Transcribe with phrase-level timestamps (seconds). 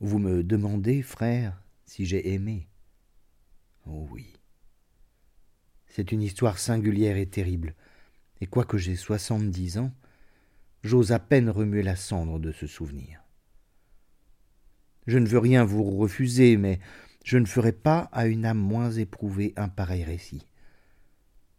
[0.00, 2.68] Vous me demandez, frère, si j'ai aimé.
[3.86, 4.32] Oh oui.
[5.86, 7.74] C'est une histoire singulière et terrible,
[8.40, 9.92] et quoique j'ai soixante-dix ans,
[10.82, 13.20] j'ose à peine remuer la cendre de ce souvenir.
[15.08, 16.78] Je ne veux rien vous refuser, mais
[17.24, 20.46] je ne ferai pas à une âme moins éprouvée un pareil récit.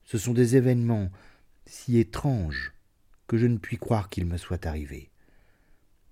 [0.06, 1.12] Ce sont des événements
[1.66, 2.74] si étranges
[3.28, 5.12] que je ne puis croire qu'ils me soient arrivés.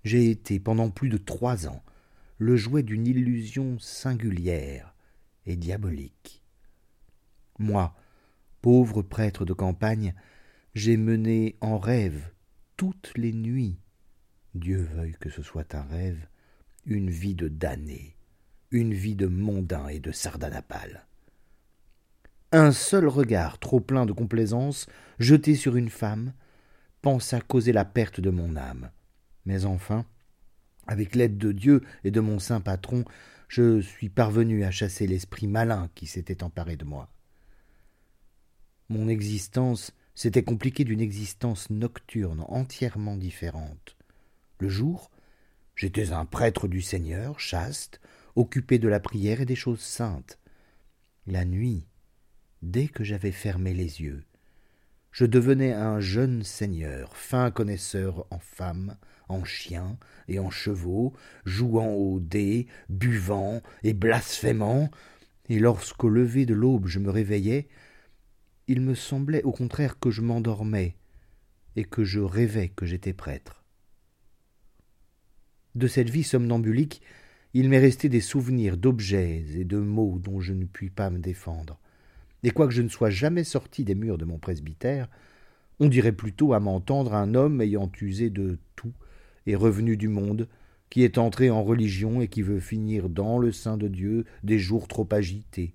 [0.03, 1.83] J'ai été, pendant plus de trois ans,
[2.37, 4.95] le jouet d'une illusion singulière
[5.45, 6.43] et diabolique.
[7.59, 7.95] Moi,
[8.61, 10.13] pauvre prêtre de campagne,
[10.75, 12.31] j'ai mené en rêve
[12.75, 13.79] toutes les nuits,
[14.53, 16.27] Dieu veuille que ce soit un rêve,
[16.85, 18.15] une vie de damné,
[18.71, 21.07] une vie de mondain et de sardanapale.
[22.51, 24.87] Un seul regard trop plein de complaisance,
[25.19, 26.33] jeté sur une femme,
[27.01, 28.91] pensa causer la perte de mon âme.
[29.45, 30.05] Mais enfin,
[30.87, 33.05] avec l'aide de Dieu et de mon saint patron,
[33.47, 37.09] je suis parvenu à chasser l'esprit malin qui s'était emparé de moi.
[38.89, 43.95] Mon existence s'était compliquée d'une existence nocturne entièrement différente.
[44.59, 45.11] Le jour,
[45.75, 48.01] j'étais un prêtre du Seigneur, chaste,
[48.35, 50.39] occupé de la prière et des choses saintes.
[51.25, 51.85] La nuit,
[52.61, 54.23] dès que j'avais fermé les yeux,
[55.11, 58.97] je devenais un jeune seigneur, fin connaisseur en femmes,
[59.29, 59.97] en chiens
[60.27, 61.13] et en chevaux,
[61.45, 64.89] jouant aux dés, buvant et blasphémant,
[65.49, 67.67] et lorsqu'au lever de l'aube je me réveillais,
[68.67, 70.95] il me semblait au contraire que je m'endormais
[71.75, 73.63] et que je rêvais que j'étais prêtre.
[75.75, 77.01] De cette vie somnambulique,
[77.53, 81.19] il m'est resté des souvenirs d'objets et de mots dont je ne puis pas me
[81.19, 81.79] défendre.
[82.43, 85.07] Et quoique je ne sois jamais sorti des murs de mon presbytère,
[85.79, 88.93] on dirait plutôt à m'entendre un homme ayant usé de tout
[89.47, 90.47] et revenu du monde,
[90.89, 94.59] qui est entré en religion et qui veut finir dans le sein de Dieu des
[94.59, 95.73] jours trop agités,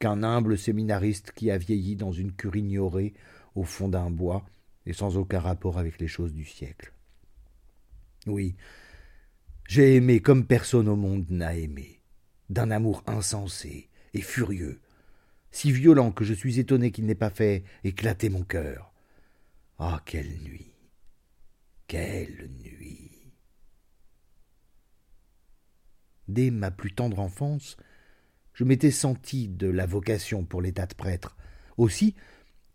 [0.00, 3.14] qu'un humble séminariste qui a vieilli dans une cure ignorée
[3.54, 4.44] au fond d'un bois
[4.84, 6.92] et sans aucun rapport avec les choses du siècle.
[8.26, 8.54] Oui,
[9.68, 12.00] j'ai aimé comme personne au monde n'a aimé,
[12.50, 14.80] d'un amour insensé et furieux,
[15.50, 18.92] si violent que je suis étonné qu'il n'ait pas fait éclater mon cœur.
[19.78, 20.73] Ah, quelle nuit
[21.94, 23.30] Quelle nuit
[26.26, 27.76] Dès ma plus tendre enfance,
[28.52, 31.36] je m'étais senti de la vocation pour l'état de prêtre.
[31.76, 32.16] Aussi,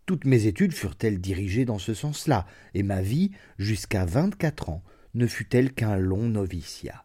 [0.06, 4.82] toutes mes études furent-elles dirigées dans ce sens-là, et ma vie, jusqu'à vingt-quatre ans,
[5.12, 7.04] ne fut-elle qu'un long noviciat.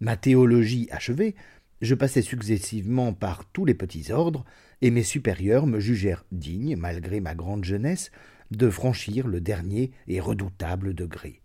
[0.00, 1.34] Ma théologie achevée,
[1.82, 4.46] je passai successivement par tous les petits ordres,
[4.80, 8.10] et mes supérieurs me jugèrent digne, malgré ma grande jeunesse,
[8.56, 11.40] de franchir le dernier et redoutable degré.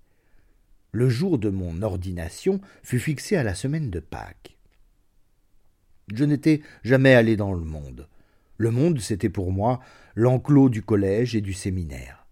[0.91, 4.57] Le jour de mon ordination fut fixé à la semaine de Pâques.
[6.13, 8.07] Je n'étais jamais allé dans le monde.
[8.57, 9.79] Le monde, c'était pour moi
[10.16, 12.25] l'enclos du collège et du séminaire.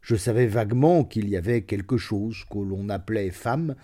[0.00, 3.76] Je savais vaguement qu'il y avait quelque chose que l'on appelait femme,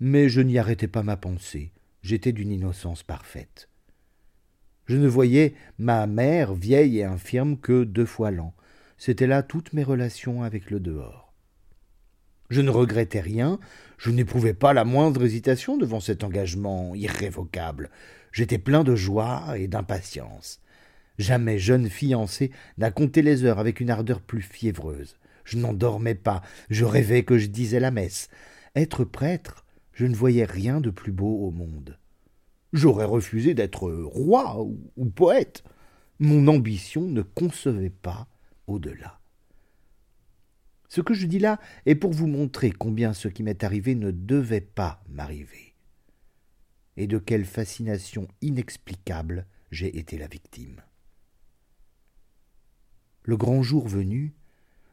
[0.00, 1.72] mais je n'y arrêtais pas ma pensée.
[2.02, 3.68] J'étais d'une innocence parfaite.
[4.86, 8.54] Je ne voyais ma mère vieille et infirme que deux fois l'an.
[9.00, 11.32] C'étaient là toutes mes relations avec le dehors.
[12.50, 13.58] Je ne regrettais rien,
[13.96, 17.88] je n'éprouvais pas la moindre hésitation devant cet engagement irrévocable.
[18.30, 20.60] J'étais plein de joie et d'impatience.
[21.16, 25.16] Jamais jeune fiancée n'a compté les heures avec une ardeur plus fiévreuse.
[25.44, 28.28] Je n'en dormais pas, je rêvais que je disais la messe.
[28.76, 31.98] Être prêtre, je ne voyais rien de plus beau au monde.
[32.74, 35.64] J'aurais refusé d'être roi ou poète.
[36.18, 38.28] Mon ambition ne concevait pas
[38.70, 39.20] au-delà.
[40.88, 44.10] Ce que je dis là est pour vous montrer combien ce qui m'est arrivé ne
[44.10, 45.70] devait pas m'arriver
[46.96, 50.82] et de quelle fascination inexplicable j'ai été la victime.
[53.22, 54.34] Le grand jour venu,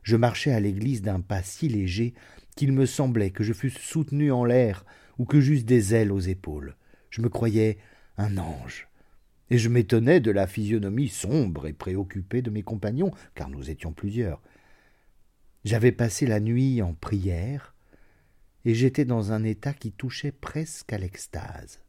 [0.03, 2.13] je marchais à l'église d'un pas si léger
[2.55, 4.85] qu'il me semblait que je fusse soutenu en l'air
[5.17, 6.75] ou que j'eusse des ailes aux épaules.
[7.09, 7.77] Je me croyais
[8.17, 8.86] un ange,
[9.49, 13.93] et je m'étonnais de la physionomie sombre et préoccupée de mes compagnons, car nous étions
[13.93, 14.41] plusieurs.
[15.63, 17.75] J'avais passé la nuit en prière,
[18.65, 21.79] et j'étais dans un état qui touchait presque à l'extase.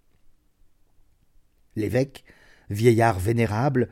[1.75, 2.25] L'évêque,
[2.71, 3.89] vieillard vénérable,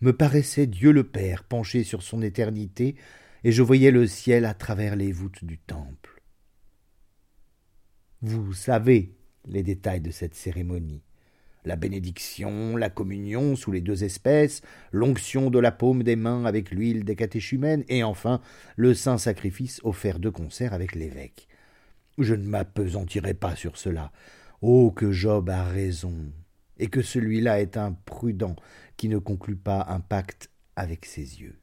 [0.00, 2.96] me paraissait Dieu le Père penché sur son éternité,
[3.44, 6.22] et je voyais le ciel à travers les voûtes du temple.
[8.22, 9.14] Vous savez
[9.46, 11.02] les détails de cette cérémonie.
[11.64, 14.62] La bénédiction, la communion sous les deux espèces,
[14.92, 18.40] l'onction de la paume des mains avec l'huile des catéchumènes, et enfin
[18.76, 21.48] le saint sacrifice offert de concert avec l'évêque.
[22.18, 24.10] Je ne m'apesantirai pas sur cela.
[24.62, 26.32] Oh, que Job a raison,
[26.78, 28.56] et que celui-là est un prudent
[28.96, 31.58] qui ne conclut pas un pacte avec ses yeux.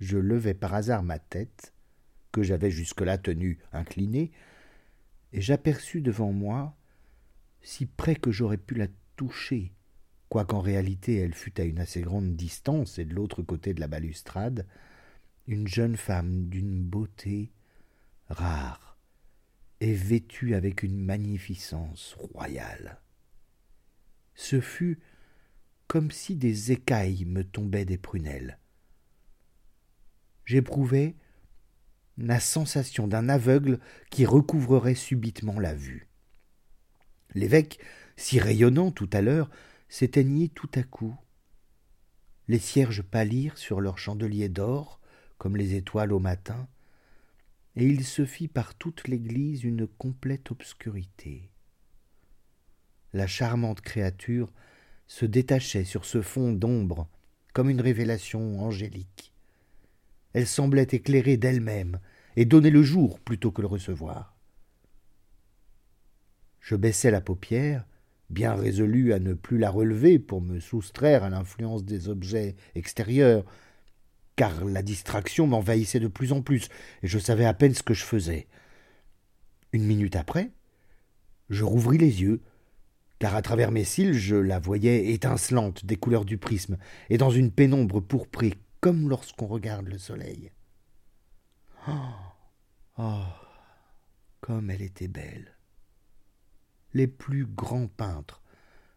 [0.00, 1.72] Je levai par hasard ma tête,
[2.30, 4.32] que j'avais jusque-là tenue inclinée,
[5.32, 6.76] et j'aperçus devant moi,
[7.64, 9.72] si près que j'aurais pu la toucher,
[10.28, 13.88] quoiqu'en réalité elle fût à une assez grande distance et de l'autre côté de la
[13.88, 14.66] balustrade,
[15.46, 17.50] une jeune femme d'une beauté
[18.28, 18.98] rare
[19.80, 23.00] et vêtue avec une magnificence royale.
[24.34, 25.00] Ce fut
[25.86, 28.58] comme si des écailles me tombaient des prunelles.
[30.44, 31.16] J'éprouvai
[32.18, 36.08] la sensation d'un aveugle qui recouvrerait subitement la vue.
[37.34, 37.78] L'évêque,
[38.16, 39.50] si rayonnant tout à l'heure,
[39.88, 41.16] s'éteignit tout à coup.
[42.48, 45.00] Les cierges pâlirent sur leurs chandeliers d'or,
[45.38, 46.68] comme les étoiles au matin,
[47.76, 51.50] et il se fit par toute l'église une complète obscurité.
[53.12, 54.52] La charmante créature
[55.06, 57.08] se détachait sur ce fond d'ombre
[57.52, 59.32] comme une révélation angélique.
[60.32, 62.00] Elle semblait éclairer d'elle-même
[62.36, 64.33] et donner le jour plutôt que le recevoir.
[66.64, 67.86] Je baissai la paupière,
[68.30, 73.44] bien résolu à ne plus la relever pour me soustraire à l'influence des objets extérieurs,
[74.34, 76.70] car la distraction m'envahissait de plus en plus,
[77.02, 78.48] et je savais à peine ce que je faisais.
[79.74, 80.52] Une minute après,
[81.50, 82.40] je rouvris les yeux,
[83.18, 86.78] car à travers mes cils je la voyais étincelante des couleurs du prisme,
[87.10, 90.50] et dans une pénombre pourprée comme lorsqu'on regarde le soleil.
[91.86, 91.92] Oh,
[92.96, 93.20] oh,
[94.40, 95.53] comme elle était belle.
[96.94, 98.42] Les plus grands peintres,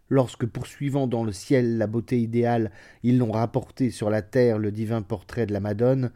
[0.09, 2.71] lorsque poursuivant dans le ciel la beauté idéale,
[3.03, 6.11] ils l'ont rapporté sur la terre le divin portrait de la Madone,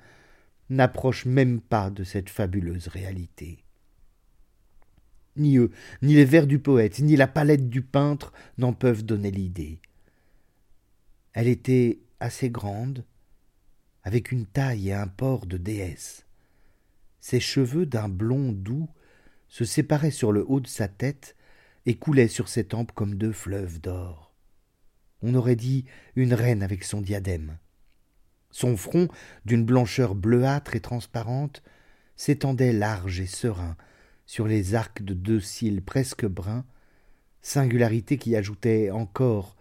[0.70, 3.64] n'approchent même pas de cette fabuleuse réalité.
[5.38, 9.32] Ni eux, ni les vers du poète, ni la palette du peintre n'en peuvent donner
[9.32, 9.80] l'idée.
[11.34, 13.06] Elle était assez grande,
[14.04, 16.26] avec une taille et un port de déesse.
[17.20, 18.90] Ses cheveux d'un blond doux
[19.48, 21.36] se séparaient sur le haut de sa tête
[21.86, 24.34] et coulaient sur ses tempes comme deux fleuves d'or.
[25.22, 25.86] On aurait dit
[26.16, 27.58] une reine avec son diadème.
[28.50, 29.08] Son front,
[29.46, 31.64] d'une blancheur bleuâtre et transparente,
[32.16, 33.78] s'étendait large et serein
[34.26, 36.66] sur les arcs de deux cils presque bruns,
[37.42, 39.56] singularité qui ajoutait encore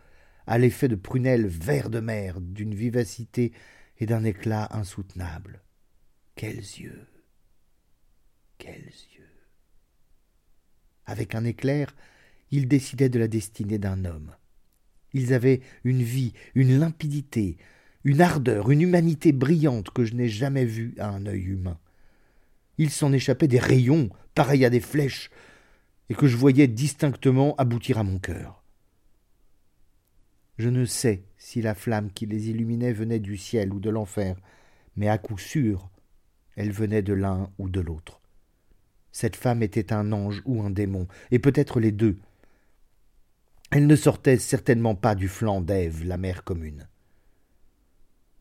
[0.46, 3.52] à l'effet de prunelles vert de mer d'une vivacité
[3.98, 5.62] et d'un éclat insoutenable.
[6.34, 7.06] Quels yeux
[8.58, 9.09] Quels yeux
[11.10, 11.96] Avec un éclair,
[12.52, 14.30] ils décidaient de la destinée d'un homme.
[15.12, 17.56] Ils avaient une vie, une limpidité,
[18.04, 21.80] une ardeur, une humanité brillante que je n'ai jamais vue à un œil humain.
[22.78, 25.30] Il s'en échappait des rayons, pareils à des flèches,
[26.10, 28.62] et que je voyais distinctement aboutir à mon cœur.
[30.58, 34.36] Je ne sais si la flamme qui les illuminait venait du ciel ou de l'enfer,
[34.94, 35.90] mais à coup sûr
[36.54, 38.19] elle venait de l'un ou de l'autre.
[39.12, 42.18] Cette femme était un ange ou un démon, et peut-être les deux.
[43.70, 46.88] Elle ne sortait certainement pas du flanc d'Ève, la mère commune.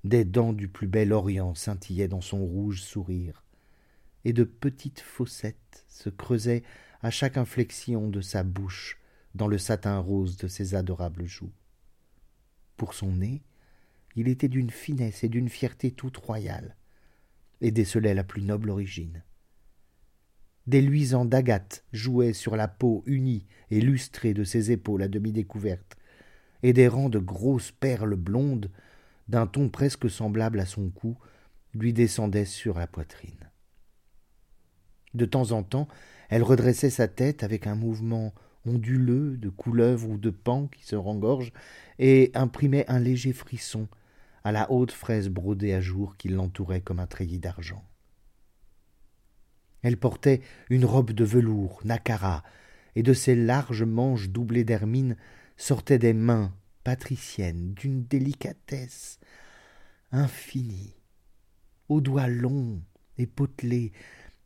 [0.04, 3.44] Des dents du plus bel Orient scintillaient dans son rouge sourire,
[4.25, 6.63] et de petites fossettes se creusaient
[7.01, 8.99] à chaque inflexion de sa bouche
[9.35, 11.52] dans le satin rose de ses adorables joues.
[12.78, 13.44] Pour son nez,
[14.16, 16.76] il était d'une finesse et d'une fierté toute royale,
[17.61, 19.23] et décelait la plus noble origine.
[20.69, 25.31] Des luisants d'agate jouaient sur la peau unie et lustrée de ses épaules à demi
[25.31, 25.97] découvertes,
[26.61, 28.69] et des rangs de grosses perles blondes,
[29.28, 31.18] d'un ton presque semblable à son cou,
[31.73, 33.49] lui descendaient sur la poitrine.
[35.16, 35.88] De temps en temps,
[36.30, 38.31] elle redressait sa tête avec un mouvement
[38.64, 41.52] onduleux de couleuvre ou de pan qui se rengorge,
[41.97, 43.88] et imprimait un léger frisson
[44.44, 47.89] à la haute fraise brodée à jour qui l'entourait comme un treillis d'argent.
[49.81, 52.44] Elle portait une robe de velours, nacara,
[52.95, 55.16] et de ses larges manches doublées d'hermine
[55.57, 59.19] sortaient des mains patriciennes d'une délicatesse
[60.12, 60.95] infinie,
[61.88, 62.81] aux doigts longs
[63.18, 63.92] et potelés,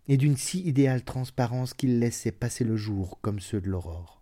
[0.07, 4.21] et d'une si idéale transparence qu'ils laissaient passer le jour comme ceux de l'aurore.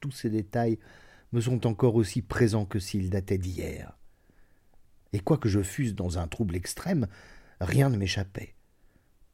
[0.00, 0.78] Tous ces détails
[1.32, 3.96] me sont encore aussi présents que s'ils dataient d'hier.
[5.12, 7.06] Et quoique je fusse dans un trouble extrême,
[7.60, 8.55] rien ne m'échappait.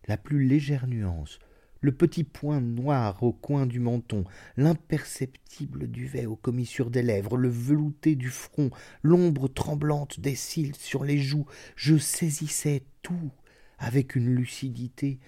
[0.09, 1.39] La plus légère nuance,
[1.83, 4.25] le petit point noir au coin du menton,
[4.57, 8.71] l'imperceptible duvet aux commissures des lèvres, le velouté du front,
[9.03, 13.33] l'ombre tremblante des cils sur les joues, je saisissais tout
[13.79, 15.19] avec une lucidité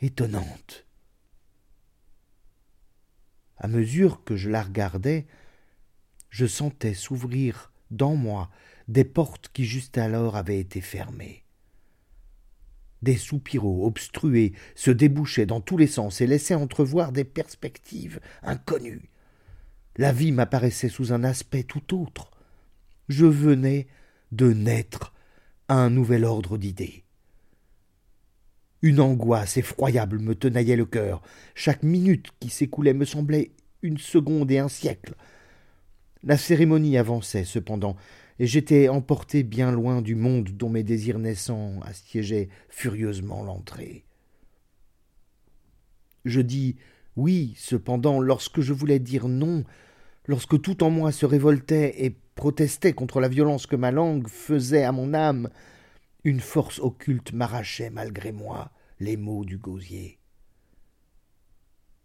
[0.00, 0.86] étonnante.
[3.56, 5.26] À mesure que je la regardais,
[6.30, 8.50] je sentais s'ouvrir dans moi
[8.88, 11.41] des portes qui juste alors avaient été fermées.
[13.02, 19.10] Des soupiraux obstrués se débouchaient dans tous les sens et laissaient entrevoir des perspectives inconnues.
[19.96, 22.30] La vie m'apparaissait sous un aspect tout autre.
[23.08, 23.88] Je venais
[24.30, 25.12] de naître
[25.68, 27.04] à un nouvel ordre d'idées.
[28.80, 31.22] Une angoisse effroyable me tenaillait le cœur.
[31.54, 35.14] Chaque minute qui s'écoulait me semblait une seconde et un siècle.
[36.24, 37.96] La cérémonie avançait cependant,
[38.38, 44.04] et j'étais emporté bien loin du monde dont mes désirs naissants assiégeaient furieusement l'entrée.
[46.24, 46.76] Je dis
[47.16, 49.64] oui, cependant, lorsque je voulais dire non,
[50.26, 54.84] lorsque tout en moi se révoltait et protestait contre la violence que ma langue faisait
[54.84, 55.50] à mon âme,
[56.24, 60.18] une force occulte m'arrachait malgré moi les mots du gosier.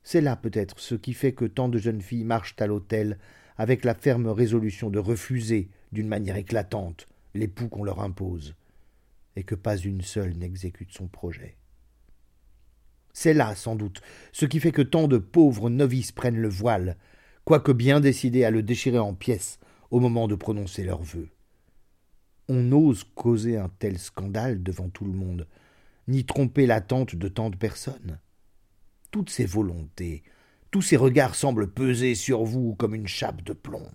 [0.04, 3.18] C'est là peut-être ce qui fait que tant de jeunes filles marchent à l'autel
[3.58, 8.56] avec la ferme résolution de refuser d'une manière éclatante l'époux qu'on leur impose,
[9.36, 11.58] et que pas une seule n'exécute son projet.
[13.14, 14.02] C'est là, sans doute,
[14.32, 16.98] ce qui fait que tant de pauvres novices prennent le voile,
[17.46, 21.30] quoique bien décidés à le déchirer en pièces au moment de prononcer leurs vœux.
[22.50, 25.48] On n'ose causer un tel scandale devant tout le monde,
[26.08, 28.20] ni tromper l'attente de tant de personnes.
[29.12, 30.24] Toutes ces volontés,
[30.72, 33.90] tous ces regards semblent peser sur vous comme une chape de plomb.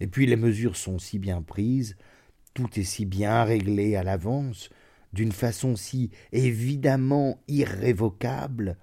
[0.00, 1.96] Et puis les mesures sont si bien prises,
[2.54, 4.70] tout est si bien réglé à l'avance,
[5.12, 8.78] d'une façon si évidemment irrévocable,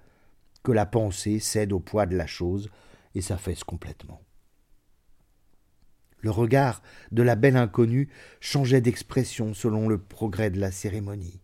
[0.62, 2.70] que la pensée cède au poids de la chose
[3.14, 4.22] et s'affaisse complètement.
[6.20, 6.82] Le regard
[7.12, 8.08] de la belle inconnue
[8.40, 11.40] changeait d'expression selon le progrès de la cérémonie.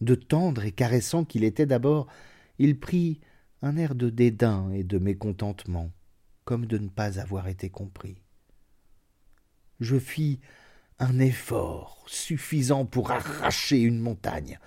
[0.00, 2.06] De tendre et caressant qu'il était d'abord,
[2.58, 3.20] il prit
[3.62, 5.90] un air de dédain et de mécontentement,
[6.44, 8.23] comme de ne pas avoir été compris
[9.80, 10.40] je fis
[10.98, 14.58] un effort suffisant pour arracher une montagne,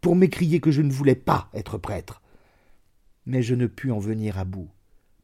[0.00, 2.22] pour m'écrier que je ne voulais pas être prêtre.
[3.26, 4.70] Mais je ne pus en venir à bout.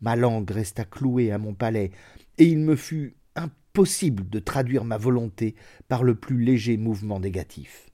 [0.00, 1.90] Ma langue resta clouée à mon palais,
[2.38, 5.56] et il me fut impossible de traduire ma volonté
[5.88, 7.88] par le plus léger mouvement négatif.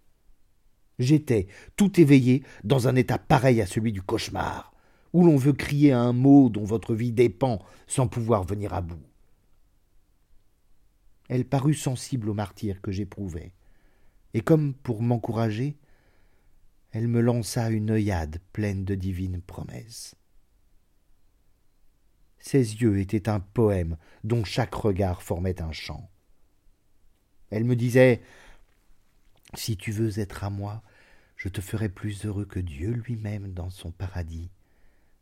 [0.98, 4.72] J'étais, tout éveillé, dans un état pareil à celui du cauchemar,
[5.12, 9.02] où l'on veut crier un mot dont votre vie dépend sans pouvoir venir à bout.
[11.28, 13.52] Elle parut sensible au martyr que j'éprouvais,
[14.34, 15.76] et comme pour m'encourager,
[16.90, 20.14] elle me lança une œillade pleine de divines promesses.
[22.38, 26.10] Ses yeux étaient un poème dont chaque regard formait un chant.
[27.50, 28.20] Elle me disait
[29.54, 30.82] Si tu veux être à moi,
[31.36, 34.50] je te ferai plus heureux que Dieu lui-même dans son paradis.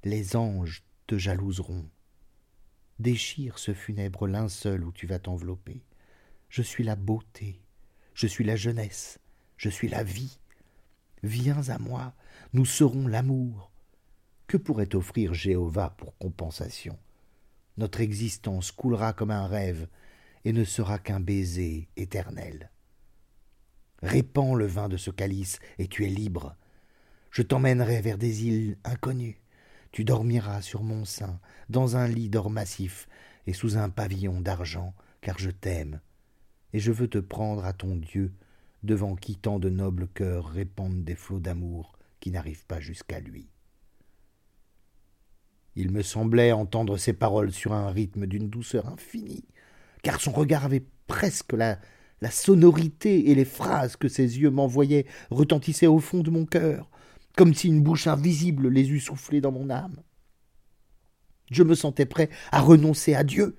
[0.04, 1.88] Les anges te jalouseront.
[2.98, 5.82] Déchire ce funèbre linceul où tu vas t'envelopper.
[6.52, 7.62] Je suis la beauté,
[8.12, 9.18] je suis la jeunesse,
[9.56, 10.38] je suis la vie.
[11.22, 12.12] Viens à moi,
[12.52, 13.72] nous serons l'amour.
[14.48, 16.98] Que pourrait offrir Jéhovah pour compensation?
[17.78, 19.88] Notre existence coulera comme un rêve
[20.44, 22.70] et ne sera qu'un baiser éternel.
[24.02, 26.54] Répands le vin de ce calice et tu es libre.
[27.30, 29.40] Je t'emmènerai vers des îles inconnues.
[29.90, 31.40] Tu dormiras sur mon sein,
[31.70, 33.08] dans un lit d'or massif
[33.46, 34.92] et sous un pavillon d'argent,
[35.22, 36.02] car je t'aime
[36.72, 38.32] et je veux te prendre à ton Dieu,
[38.82, 43.48] devant qui tant de nobles cœurs répandent des flots d'amour qui n'arrivent pas jusqu'à lui.
[45.76, 49.44] Il me semblait entendre ces paroles sur un rythme d'une douceur infinie,
[50.02, 51.78] car son regard avait presque la,
[52.20, 56.90] la sonorité et les phrases que ses yeux m'envoyaient retentissaient au fond de mon cœur,
[57.36, 59.96] comme si une bouche invisible les eût soufflées dans mon âme.
[61.50, 63.56] Je me sentais prêt à renoncer à Dieu,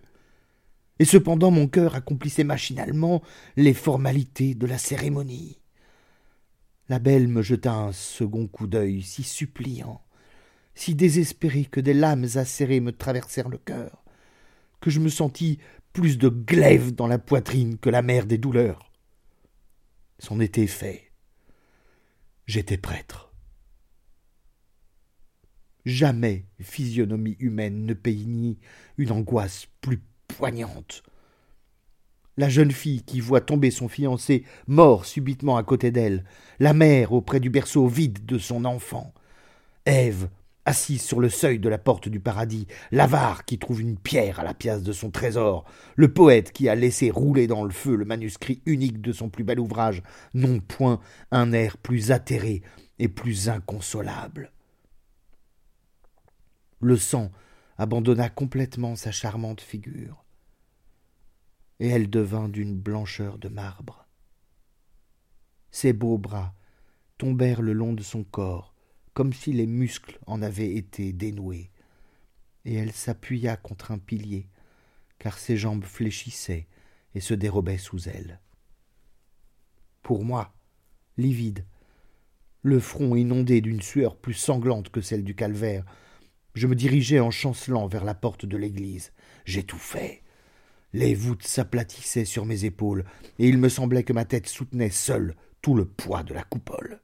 [1.00, 3.22] et cependant mon cœur accomplissait machinalement
[3.56, 5.60] les formalités de la cérémonie.
[6.90, 10.02] La belle me jeta un second coup d'œil si suppliant,
[10.76, 14.04] si désespéré que des lames acérées me traversèrent le cœur,
[14.82, 15.60] que je me sentis
[15.94, 18.92] plus de glaive dans la poitrine que la mer des douleurs.
[20.20, 21.12] C'en était fait.
[22.46, 23.34] J'étais prêtre.
[25.86, 28.60] Jamais physionomie humaine ne peignit
[28.98, 30.02] une angoisse plus
[30.34, 31.04] poignante.
[32.36, 36.24] La jeune fille qui voit tomber son fiancé mort subitement à côté d'elle,
[36.60, 39.14] la mère auprès du berceau vide de son enfant,
[39.86, 40.30] Ève
[40.66, 44.44] assise sur le seuil de la porte du paradis, l'avare qui trouve une pierre à
[44.44, 48.06] la pièce de son trésor, le poète qui a laissé rouler dans le feu le
[48.06, 51.00] manuscrit unique de son plus bel ouvrage, n'ont point
[51.32, 52.62] un air plus atterré
[53.00, 54.52] et plus inconsolable.
[56.80, 57.32] Le sang
[57.78, 60.23] abandonna complètement sa charmante figure,
[61.80, 64.08] et elle devint d'une blancheur de marbre.
[65.72, 66.54] Ses beaux bras
[67.18, 68.74] tombèrent le long de son corps,
[69.14, 71.72] comme si les muscles en avaient été dénoués,
[72.66, 74.48] et elle s'appuya contre un pilier,
[75.20, 76.68] car ses jambes fléchissaient
[77.16, 78.40] et se dérobaient sous elle.
[80.02, 80.54] Pour moi,
[81.18, 81.66] livide,
[82.62, 85.86] le front inondé d'une sueur plus sanglante que celle du calvaire,
[86.56, 89.12] je me dirigeais en chancelant vers la porte de l'église.
[89.46, 90.23] J'étouffais.
[90.94, 93.04] Les voûtes s'aplatissaient sur mes épaules,
[93.40, 97.02] et il me semblait que ma tête soutenait seule tout le poids de la coupole.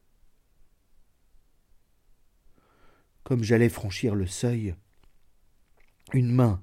[3.24, 4.76] Comme j'allais franchir le seuil,
[6.14, 6.62] une main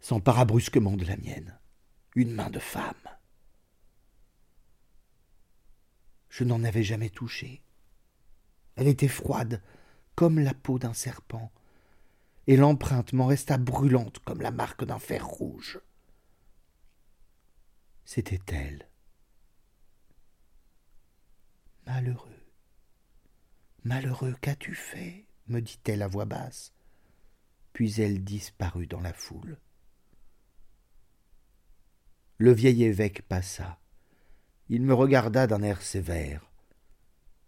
[0.00, 1.58] s'empara brusquement de la mienne,
[2.14, 2.94] une main de femme.
[6.30, 7.62] Je n'en avais jamais touché.
[8.76, 9.62] Elle était froide,
[10.14, 11.52] comme la peau d'un serpent,
[12.46, 15.78] et l'empreinte m'en resta brûlante comme la marque d'un fer rouge.
[18.14, 18.86] C'était elle.
[21.86, 22.44] Malheureux,
[23.84, 25.24] malheureux, qu'as-tu fait?
[25.46, 26.74] me dit-elle à voix basse.
[27.72, 29.56] Puis elle disparut dans la foule.
[32.36, 33.80] Le vieil évêque passa.
[34.68, 36.50] Il me regarda d'un air sévère.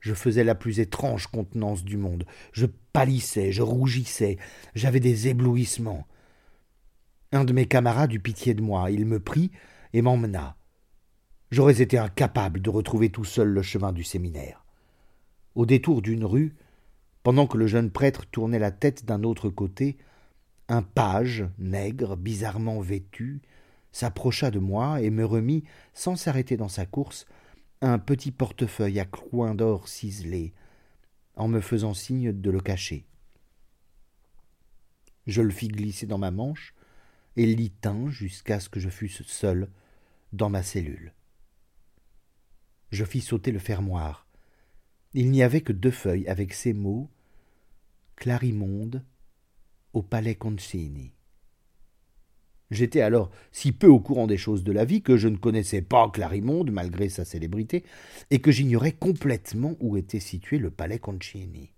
[0.01, 2.25] Je faisais la plus étrange contenance du monde.
[2.53, 4.39] Je pâlissais, je rougissais,
[4.75, 6.07] j'avais des éblouissements.
[7.33, 8.91] Un de mes camarades eut pitié de moi.
[8.91, 9.51] Il me prit
[9.95, 10.57] et m'emmena.
[11.51, 14.67] J'aurais été incapable de retrouver tout seul le chemin du séminaire.
[15.55, 16.57] Au détour d'une rue,
[17.23, 19.97] pendant que le jeune prêtre tournait la tête d'un autre côté,
[20.69, 23.41] un page, nègre, bizarrement vêtu,
[23.93, 27.25] s'approcha de moi et me remit, sans s'arrêter dans sa course,
[27.81, 30.55] un petit portefeuille à coins d'or ciselés,
[31.37, 33.07] en me faisant signe de le cacher.
[35.29, 36.75] Je le fis glisser dans ma manche
[37.37, 39.69] et l'y tins jusqu'à ce que je fusse seul
[40.37, 41.13] dans ma cellule.
[42.91, 44.27] Je fis sauter le fermoir.
[45.15, 47.09] Il n'y avait que deux feuilles avec ces mots
[48.17, 49.05] Clarimonde
[49.93, 51.13] au palais Concini.
[52.71, 55.83] J'étais alors si peu au courant des choses de la vie que je ne connaissais
[55.83, 57.85] pas Clarimonde, malgré sa célébrité,
[58.31, 61.71] et que j'ignorais complètement où était situé le palais Concini.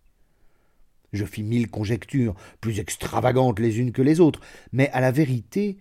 [1.12, 4.40] Je fis mille conjectures, plus extravagantes les unes que les autres,
[4.72, 5.78] mais à la vérité,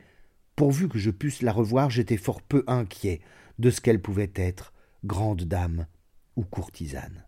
[0.55, 3.21] pourvu que je pusse la revoir, j'étais fort peu inquiet
[3.59, 5.87] de ce qu'elle pouvait être, grande dame
[6.35, 7.25] ou courtisane.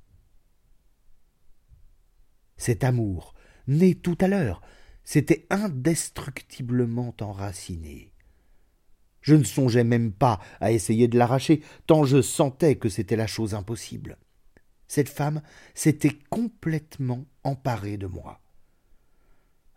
[2.57, 3.35] Cet amour,
[3.67, 4.61] né tout à l'heure,
[5.03, 8.13] s'était indestructiblement enraciné.
[9.21, 13.27] Je ne songeais même pas à essayer de l'arracher, tant je sentais que c'était la
[13.27, 14.17] chose impossible.
[14.87, 15.41] Cette femme
[15.73, 18.41] s'était complètement emparée de moi.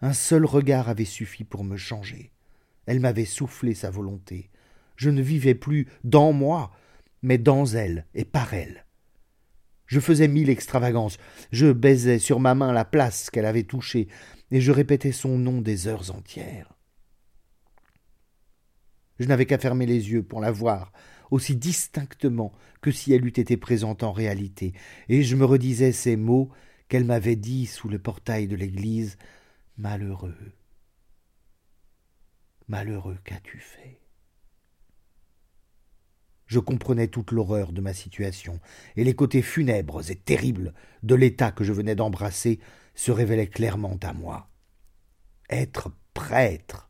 [0.00, 2.32] Un seul regard avait suffi pour me changer.
[2.90, 4.50] Elle m'avait soufflé sa volonté.
[4.96, 6.72] Je ne vivais plus dans moi,
[7.22, 8.84] mais dans elle et par elle.
[9.86, 11.16] Je faisais mille extravagances.
[11.52, 14.08] Je baisais sur ma main la place qu'elle avait touchée,
[14.50, 16.76] et je répétais son nom des heures entières.
[19.20, 20.90] Je n'avais qu'à fermer les yeux pour la voir,
[21.30, 24.72] aussi distinctement que si elle eût été présente en réalité,
[25.08, 26.50] et je me redisais ces mots
[26.88, 29.16] qu'elle m'avait dits sous le portail de l'église.
[29.78, 30.34] Malheureux.
[32.70, 33.98] Malheureux qu'as-tu fait?
[36.46, 38.60] Je comprenais toute l'horreur de ma situation,
[38.94, 42.60] et les côtés funèbres et terribles de l'état que je venais d'embrasser
[42.94, 44.48] se révélaient clairement à moi.
[45.48, 46.88] Être prêtre,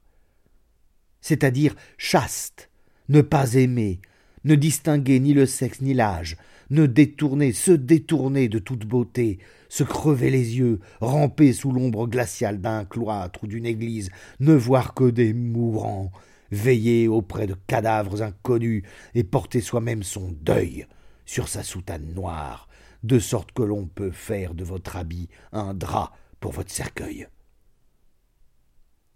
[1.22, 2.68] c'est-à-dire chaste,
[3.08, 4.02] ne pas aimer,
[4.44, 6.36] ne distinguer ni le sexe ni l'âge,
[6.68, 9.38] ne détourner, se détourner de toute beauté,
[9.70, 14.92] se crever les yeux, ramper sous l'ombre glaciale d'un cloître ou d'une église, ne voir
[14.92, 16.10] que des mourants,
[16.50, 18.82] veiller auprès de cadavres inconnus
[19.14, 20.86] et porter soi-même son deuil
[21.24, 22.68] sur sa soutane noire,
[23.04, 27.28] de sorte que l'on peut faire de votre habit un drap pour votre cercueil.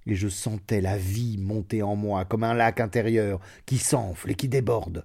[0.06, 4.34] Et je sentais la vie monter en moi comme un lac intérieur qui s'enfle et
[4.34, 5.04] qui déborde.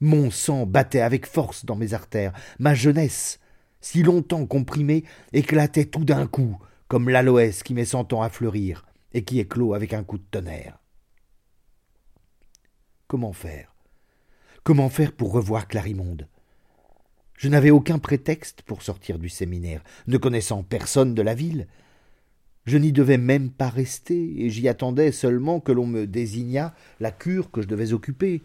[0.00, 3.40] Mon sang battait avec force dans mes artères, ma jeunesse,
[3.80, 8.86] si longtemps comprimée, éclatait tout d'un coup, comme l'aloès qui met cent ans à fleurir
[9.12, 10.78] et qui éclot avec un coup de tonnerre.
[13.06, 13.74] Comment faire?
[14.64, 16.28] Comment faire pour revoir Clarimonde?
[17.38, 21.68] Je n'avais aucun prétexte pour sortir du séminaire, ne connaissant personne de la ville.
[22.66, 27.12] Je n'y devais même pas rester, et j'y attendais seulement que l'on me désignât la
[27.12, 28.42] cure que je devais occuper.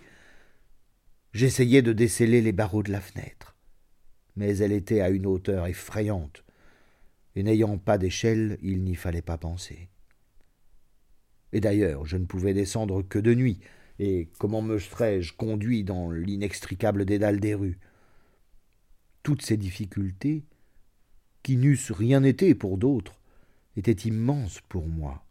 [1.33, 3.52] J'essayais de déceler les barreaux de la fenêtre,
[4.35, 6.43] mais elle était à une hauteur effrayante,
[7.35, 9.89] et n'ayant pas d'échelle, il n'y fallait pas penser.
[11.51, 13.59] Et d'ailleurs, je ne pouvais descendre que de nuit,
[13.99, 17.79] et comment me serais-je conduit dans l'inextricable dédale des rues?
[19.21, 20.43] Toutes ces difficultés,
[21.43, 23.19] qui n'eussent rien été pour d'autres,
[23.75, 25.25] étaient immenses pour moi.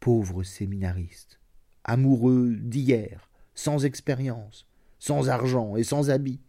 [0.00, 1.40] Pauvre séminariste,
[1.84, 4.66] amoureux d'hier, sans expérience,
[4.98, 6.40] sans argent et sans habits.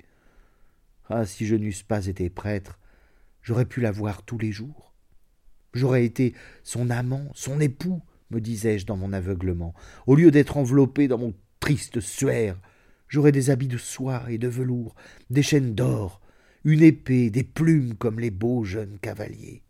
[1.10, 2.78] Ah, si je n'eusse pas été prêtre,
[3.42, 4.94] j'aurais pu la voir tous les jours.
[5.74, 9.74] J'aurais été son amant, son époux, me disais-je dans mon aveuglement.
[10.06, 12.60] Au lieu d'être enveloppé dans mon triste suaire,
[13.08, 14.96] j'aurais des habits de soie et de velours,
[15.32, 16.22] des chaînes d'or,
[16.64, 19.64] une épée, des plumes comme les beaux jeunes cavaliers.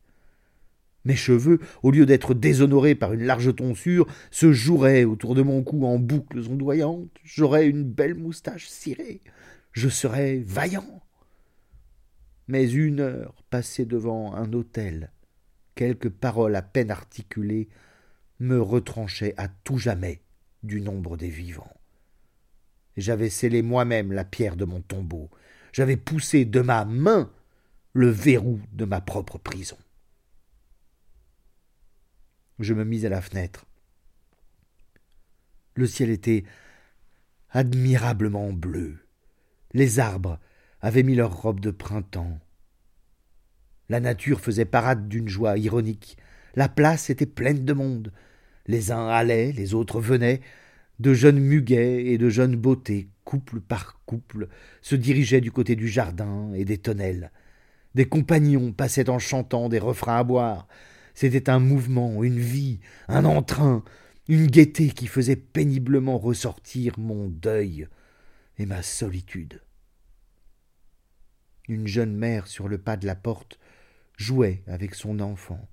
[1.06, 5.63] Mes cheveux, au lieu d'être déshonorés par une large tonsure, se joueraient autour de mon
[5.63, 7.17] cou en boucles ondoyantes.
[7.23, 9.21] J'aurais une belle moustache cirée.
[9.71, 11.02] Je serais vaillant.
[12.50, 15.12] Mais une heure passée devant un hôtel,
[15.76, 17.70] quelques paroles à peine articulées,
[18.40, 20.24] me retranchaient à tout jamais
[20.64, 21.78] du nombre des vivants.
[22.98, 25.30] J'avais scellé moi-même la pierre de mon tombeau.
[25.74, 27.32] J'avais poussé de ma main
[27.94, 29.78] le verrou de ma propre prison.
[32.58, 33.68] Je me mis à la fenêtre.
[35.76, 36.46] Le ciel était
[37.52, 38.98] admirablement bleu.
[39.74, 40.40] Les arbres
[40.82, 42.39] avaient mis leurs robes de printemps.
[43.89, 46.18] La nature faisait parade d'une joie ironique.
[46.56, 48.12] La place était pleine de monde.
[48.68, 50.42] Les uns allaient, les autres venaient.
[51.00, 54.48] De jeunes muguets et de jeunes beautés, couple par couple,
[54.82, 57.32] se dirigeaient du côté du jardin et des tonnelles.
[57.96, 60.68] Des compagnons passaient en chantant des refrains à boire.
[61.15, 63.84] C'était un mouvement, une vie, un entrain,
[64.28, 67.88] une gaieté qui faisait péniblement ressortir mon deuil
[68.58, 69.62] et ma solitude.
[71.70, 73.60] Une jeune mère sur le pas de la porte
[74.18, 75.70] jouait avec son enfant.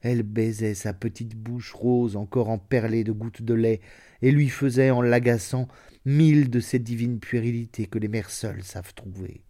[0.00, 3.82] Elle baisait sa petite bouche rose encore emperlée de gouttes de lait
[4.22, 5.68] et lui faisait en l'agaçant
[6.06, 9.44] mille de ces divines puérilités que les mères seules savent trouver.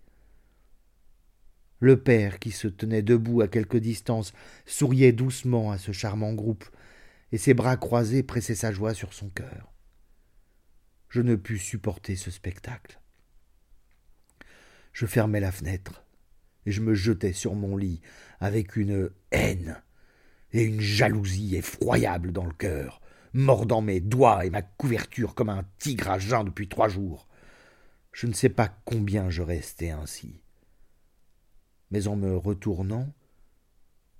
[1.79, 4.33] Le père, qui se tenait debout à quelque distance,
[4.67, 6.65] souriait doucement à ce charmant groupe,
[7.31, 9.73] et ses bras croisés pressaient sa joie sur son cœur.
[11.09, 13.02] Je ne pus supporter ce spectacle.
[14.93, 16.05] Je fermai la fenêtre,
[16.67, 18.01] et je me jetai sur mon lit
[18.41, 19.83] avec une haine
[20.53, 23.01] et une jalousie effroyable dans le cœur,
[23.33, 27.29] mordant mes doigts et ma couverture comme un tigre à jeun depuis trois jours.
[28.13, 30.43] Je ne sais pas combien je restai ainsi
[31.93, 33.13] mais en me retournant,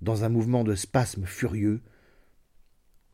[0.01, 1.81] dans un mouvement de spasme furieux,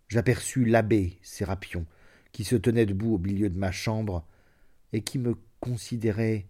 [0.10, 1.86] j'aperçus l'abbé Sérapion,
[2.34, 4.28] qui se tenait debout au milieu de ma chambre
[4.92, 6.46] et qui me considérait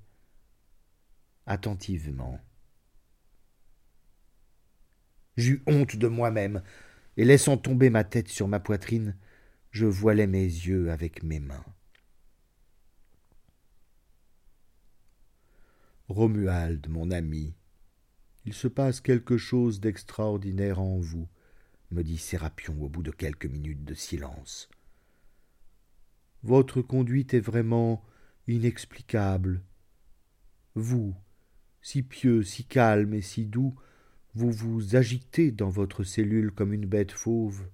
[1.49, 2.39] attentivement.
[5.35, 6.61] J'eus honte de moi-même,
[7.17, 9.17] et laissant tomber ma tête sur ma poitrine,
[9.71, 11.65] je voilai mes yeux avec mes mains.
[16.07, 17.53] Romuald, mon ami,
[18.45, 21.27] il se passe quelque chose d'extraordinaire en vous,
[21.91, 24.69] me dit Sérapion au bout de quelques minutes de silence.
[26.43, 28.03] Votre conduite est vraiment
[28.47, 29.61] inexplicable.
[30.75, 31.15] Vous,
[31.81, 33.75] si pieux, si calme et si doux,
[34.35, 37.67] vous vous agitez dans votre cellule comme une bête fauve.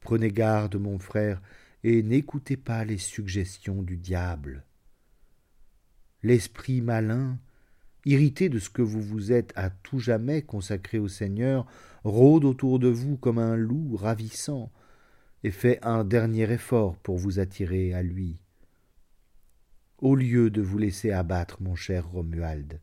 [0.00, 1.42] Prenez garde, mon frère,
[1.84, 4.64] et n'écoutez pas les suggestions du diable.
[6.22, 7.38] L'esprit malin
[8.06, 11.66] irrité de ce que vous vous êtes à tout jamais consacré au Seigneur,
[12.04, 14.72] rôde autour de vous comme un loup ravissant,
[15.42, 18.38] et fait un dernier effort pour vous attirer à lui.
[19.98, 22.82] Au lieu de vous laisser abattre, mon cher Romuald,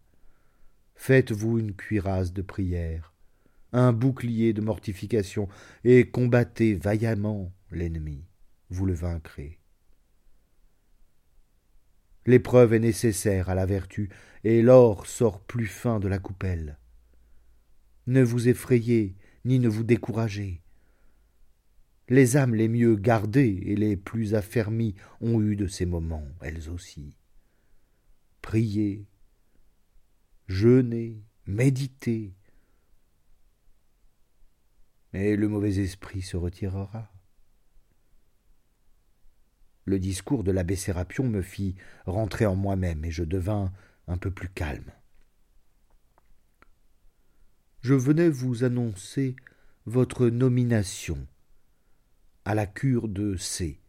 [0.95, 3.13] faites-vous une cuirasse de prière,
[3.71, 5.47] un bouclier de mortification,
[5.83, 8.25] et combattez vaillamment l'ennemi,
[8.71, 9.59] vous le vaincrez.
[12.25, 14.09] L'épreuve est nécessaire à la vertu,
[14.43, 16.79] et l'or sort plus fin de la coupelle.
[18.07, 20.62] Ne vous effrayez, ni ne vous découragez.
[22.09, 26.69] Les âmes les mieux gardées et les plus affermies ont eu de ces moments, elles
[26.69, 27.17] aussi.
[28.41, 29.07] Priez,
[30.47, 32.35] jeûnez, méditez,
[35.13, 37.11] et le mauvais esprit se retirera.
[39.85, 43.71] Le discours de l'abbé Sérapion me fit rentrer en moi-même, et je devins
[44.07, 44.91] un peu plus calme.
[47.81, 49.35] Je venais vous annoncer
[49.85, 51.27] votre nomination
[52.45, 53.79] à la cure de C.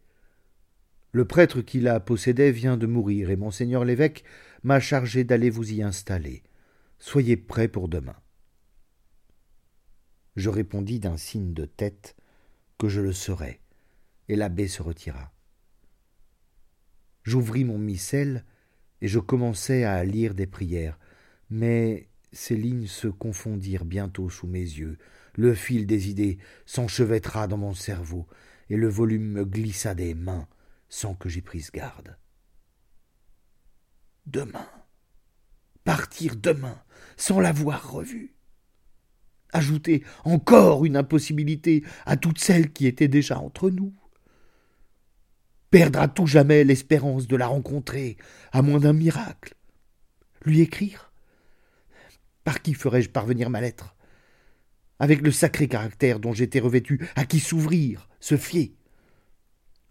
[1.11, 4.23] Le prêtre qui la possédait vient de mourir, et monseigneur l'évêque
[4.63, 6.43] m'a chargé d'aller vous y installer.
[6.99, 8.15] Soyez prêt pour demain.
[10.35, 12.15] Je répondis d'un signe de tête
[12.77, 13.61] que je le serais,
[14.27, 15.31] et l'abbé se retira.
[17.23, 18.45] J'ouvris mon missel
[19.01, 20.99] et je commençai à lire des prières,
[21.49, 24.97] mais ces lignes se confondirent bientôt sous mes yeux,
[25.35, 28.27] le fil des idées s'enchevêtra dans mon cerveau,
[28.69, 30.47] et le volume me glissa des mains
[30.89, 32.17] sans que j'y prisse garde.
[34.25, 34.67] Demain.
[35.83, 36.81] Partir demain,
[37.15, 38.35] sans l'avoir revue.
[39.53, 43.93] Ajouter encore une impossibilité à toutes celles qui étaient déjà entre nous.
[45.69, 48.17] Perdre à tout jamais l'espérance de la rencontrer,
[48.51, 49.55] à moins d'un miracle.
[50.43, 51.11] Lui écrire?
[52.43, 53.94] Par qui ferais-je parvenir ma lettre?
[54.99, 58.73] Avec le sacré caractère dont j'étais revêtu, à qui s'ouvrir, se fier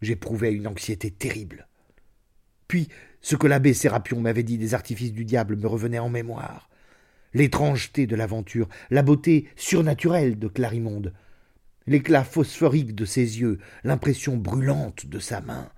[0.00, 1.66] J'éprouvais une anxiété terrible.
[2.68, 2.88] Puis,
[3.20, 6.68] ce que l'abbé Sérapion m'avait dit des artifices du diable me revenait en mémoire.
[7.32, 11.14] L'étrangeté de l'aventure, la beauté surnaturelle de Clarimonde,
[11.86, 15.70] l'éclat phosphorique de ses yeux, l'impression brûlante de sa main,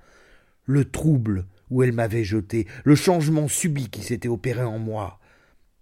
[0.65, 5.21] le trouble où elle m'avait jeté, le changement subit qui s'était opéré en moi,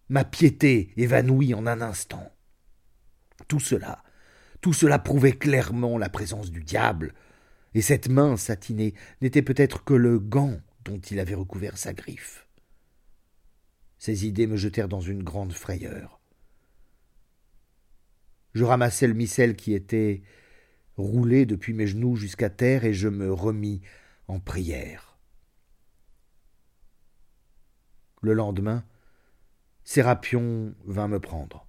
[0.08, 2.33] ma piété évanouie en un instant.
[3.48, 4.02] Tout cela,
[4.60, 7.14] tout cela prouvait clairement la présence du diable,
[7.74, 12.46] et cette main satinée n'était peut-être que le gant dont il avait recouvert sa griffe.
[13.98, 16.20] Ces idées me jetèrent dans une grande frayeur.
[18.54, 20.22] Je ramassai le missel qui était
[20.96, 23.80] roulé depuis mes genoux jusqu'à terre et je me remis
[24.28, 25.18] en prière.
[28.22, 28.84] Le lendemain,
[29.82, 31.66] Sérapion vint me prendre.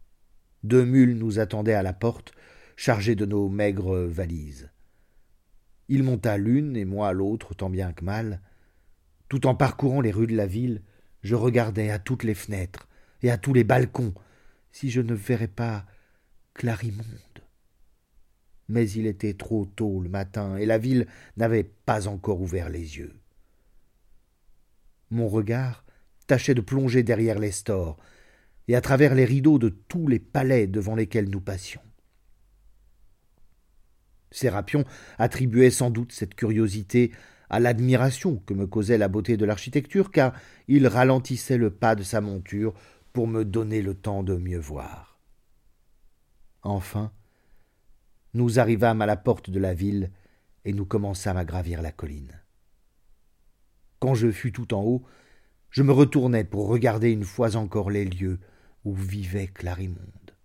[0.65, 2.33] Deux mules nous attendaient à la porte,
[2.75, 4.71] chargées de nos maigres valises.
[5.89, 8.41] Il monta l'une et moi l'autre, tant bien que mal.
[9.29, 10.81] Tout en parcourant les rues de la ville,
[11.21, 12.87] je regardais à toutes les fenêtres
[13.21, 14.15] et à tous les balcons
[14.71, 15.85] si je ne verrais pas
[16.55, 17.05] Clarimonde.
[18.67, 21.05] Mais il était trop tôt le matin et la ville
[21.37, 23.13] n'avait pas encore ouvert les yeux.
[25.11, 25.85] Mon regard
[26.25, 27.99] tâchait de plonger derrière les stores
[28.67, 31.81] et à travers les rideaux de tous les palais devant lesquels nous passions.
[34.31, 34.83] Sérapion
[35.17, 37.11] attribuait sans doute cette curiosité
[37.49, 40.33] à l'admiration que me causait la beauté de l'architecture, car
[40.67, 42.73] il ralentissait le pas de sa monture
[43.13, 45.19] pour me donner le temps de mieux voir.
[46.63, 47.11] Enfin,
[48.33, 50.11] nous arrivâmes à la porte de la ville
[50.65, 52.41] et nous commençâmes à gravir la colline.
[53.99, 55.03] Quand je fus tout en haut,
[55.69, 58.39] je me retournai pour regarder une fois encore les lieux
[58.85, 60.35] où vivait Clarimonde.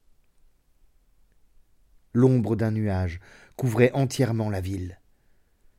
[2.13, 3.21] L'ombre d'un nuage
[3.55, 4.99] couvrait entièrement la ville.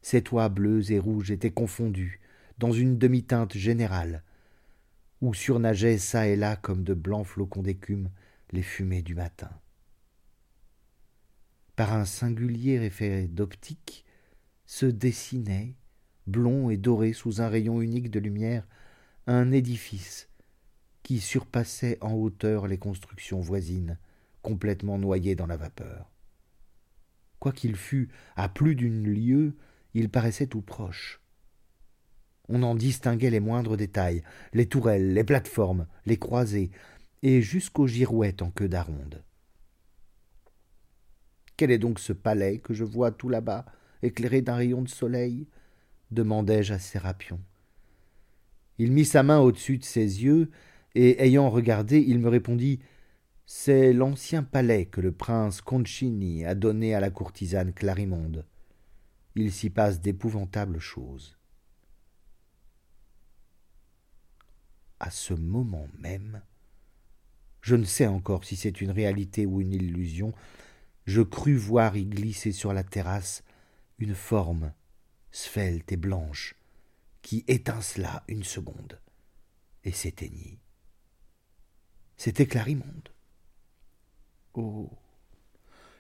[0.02, 2.22] Ses toits bleus et rouges étaient confondus
[2.58, 4.24] dans une demi-teinte générale,
[5.20, 8.10] où surnageaient çà et là comme de blancs flocons d'écume
[8.52, 9.50] les fumées du matin.
[11.76, 14.06] Par un singulier effet d'optique,
[14.66, 15.76] se dessinait,
[16.28, 18.68] blond et doré sous un rayon unique de lumière,
[19.28, 20.31] un édifice
[21.04, 23.98] qui surpassait en hauteur les constructions voisines,
[24.42, 26.12] complètement noyées dans la vapeur.
[27.40, 29.56] Quoiqu'il fût à plus d'une lieue,
[29.94, 31.22] il paraissait tout proche.
[32.50, 36.72] On en distinguait les moindres détails, les tourelles, les plateformes, les croisées,
[37.24, 39.24] et jusqu'aux girouettes en queue d'aronde.
[41.56, 43.66] Quel est donc ce palais que je vois tout là-bas,
[44.02, 45.48] éclairé d'un rayon de soleil?
[46.12, 47.40] demandai-je à Sérapion.
[48.78, 50.50] Il mit sa main au-dessus de ses yeux,
[50.96, 52.80] et ayant regardé, il me répondit
[53.46, 58.46] c'est l'ancien palais que le prince Concini a donné à la courtisane Clarimonde.
[59.36, 61.38] Il s'y passe d'épouvantables choses.
[65.02, 66.42] À ce moment même,
[67.60, 70.34] je ne sais encore si c'est une réalité ou une illusion,
[71.06, 73.44] je crus voir y glisser sur la terrasse
[74.00, 74.72] une forme
[75.32, 76.56] svelte et blanche
[77.22, 78.98] qui étincela une seconde
[79.84, 80.61] et s'éteignit.
[82.24, 83.10] C'était Clarimonde.
[84.54, 84.92] Oh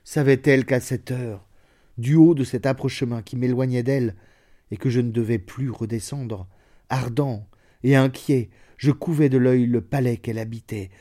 [0.04, 1.48] Savait-elle qu'à cette heure,
[1.98, 4.16] du haut de cet âpre chemin qui m'éloignait d'elle,
[4.70, 6.48] et que je ne devais plus redescendre,
[6.90, 7.50] ardent
[7.82, 10.92] et inquiet, je couvais de l'œil le palais qu'elle habitait,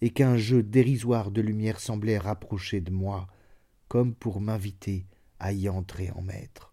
[0.00, 3.26] et qu'un jeu dérisoire de lumière semblait rapprocher de moi,
[3.88, 5.04] comme pour m'inviter
[5.40, 6.72] à y entrer en maître.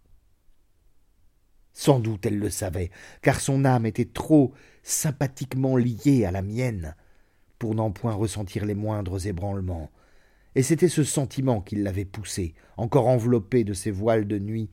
[1.74, 2.90] Sans doute elle le savait,
[3.22, 6.96] car son âme était trop sympathiquement liée à la mienne
[7.60, 9.92] pour n'en point ressentir les moindres ébranlements,
[10.56, 14.70] et c'était ce sentiment qui l'avait poussé, encore enveloppé de ses voiles de nuit,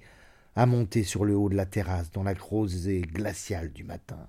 [0.57, 4.29] à monter sur le haut de la terrasse dans la rosée glaciale du matin.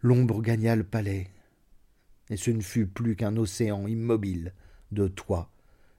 [0.00, 1.28] L'ombre gagna le palais,
[2.30, 4.54] et ce ne fut plus qu'un océan immobile
[4.92, 5.50] de toits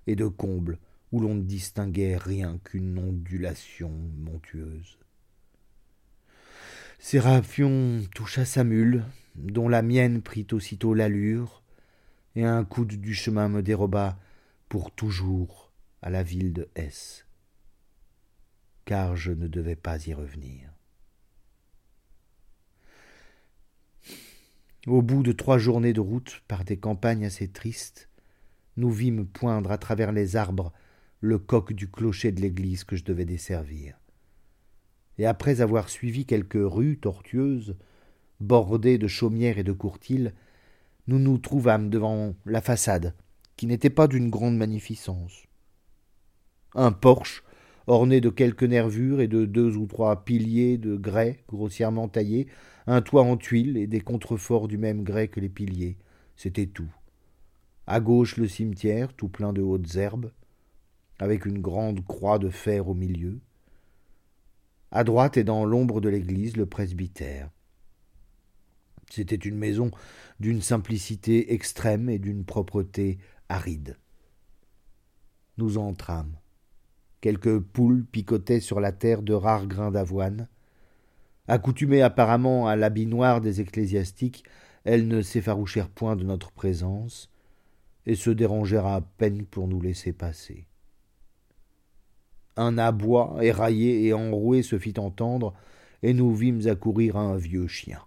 [0.07, 0.79] et de combles
[1.11, 4.97] où l'on ne distinguait rien qu'une ondulation montueuse.
[6.99, 9.03] Séraphion toucha sa mule,
[9.35, 11.63] dont la mienne prit aussitôt l'allure,
[12.35, 14.17] et un coude du chemin me déroba
[14.69, 17.25] pour toujours à la ville de S,
[18.85, 20.71] car je ne devais pas y revenir.
[24.87, 28.09] Au bout de trois journées de route par des campagnes assez tristes,
[28.77, 30.73] nous vîmes poindre à travers les arbres
[31.19, 33.99] le coq du clocher de l'église que je devais desservir.
[35.19, 37.77] Et après avoir suivi quelques rues tortueuses,
[38.41, 40.31] bordées de chaumières et de courtils,
[41.07, 43.13] nous nous trouvâmes devant la façade,
[43.55, 45.43] qui n'était pas d'une grande magnificence.
[46.73, 47.43] Un porche,
[47.87, 52.47] orné de quelques nervures et de deux ou trois piliers de grès grossièrement taillés,
[52.87, 55.97] un toit en tuiles et des contreforts du même grès que les piliers.
[56.35, 56.91] C'était tout.
[57.87, 60.31] À gauche le cimetière, tout plein de hautes herbes,
[61.19, 63.39] avec une grande croix de fer au milieu.
[64.91, 67.49] À droite et dans l'ombre de l'église, le presbytère.
[69.11, 69.91] C'était une maison
[70.39, 73.19] d'une simplicité extrême et d'une propreté
[73.49, 73.97] aride.
[75.57, 76.37] Nous entrâmes.
[77.19, 80.47] Quelques poules picotaient sur la terre de rares grains d'avoine.
[81.47, 84.45] Accoutumées apparemment à l'habit noir des ecclésiastiques,
[84.85, 87.29] elles ne s'effarouchèrent point de notre présence
[88.05, 90.67] et se dérangèrent à peine pour nous laisser passer.
[92.55, 95.53] Un abois éraillé et enroué se fit entendre,
[96.01, 98.01] et nous vîmes accourir un vieux chien.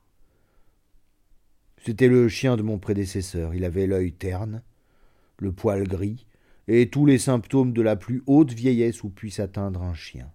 [1.84, 3.54] C'était le chien de mon prédécesseur.
[3.54, 4.62] Il avait l'œil terne,
[5.36, 6.26] le poil gris,
[6.66, 10.32] et tous les symptômes de la plus haute vieillesse où puisse atteindre un chien.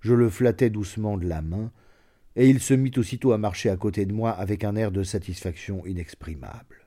[0.00, 1.72] Je le flattai doucement de la main,
[2.36, 5.04] et il se mit aussitôt à marcher à côté de moi avec un air de
[5.04, 6.86] satisfaction inexprimable.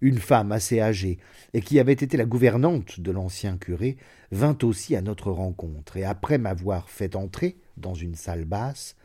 [0.00, 1.18] Une femme assez âgée,
[1.52, 3.96] et qui avait été la gouvernante de l'ancien curé,
[4.32, 8.96] vint aussi à notre rencontre, et après m'avoir fait entrer dans une salle basse,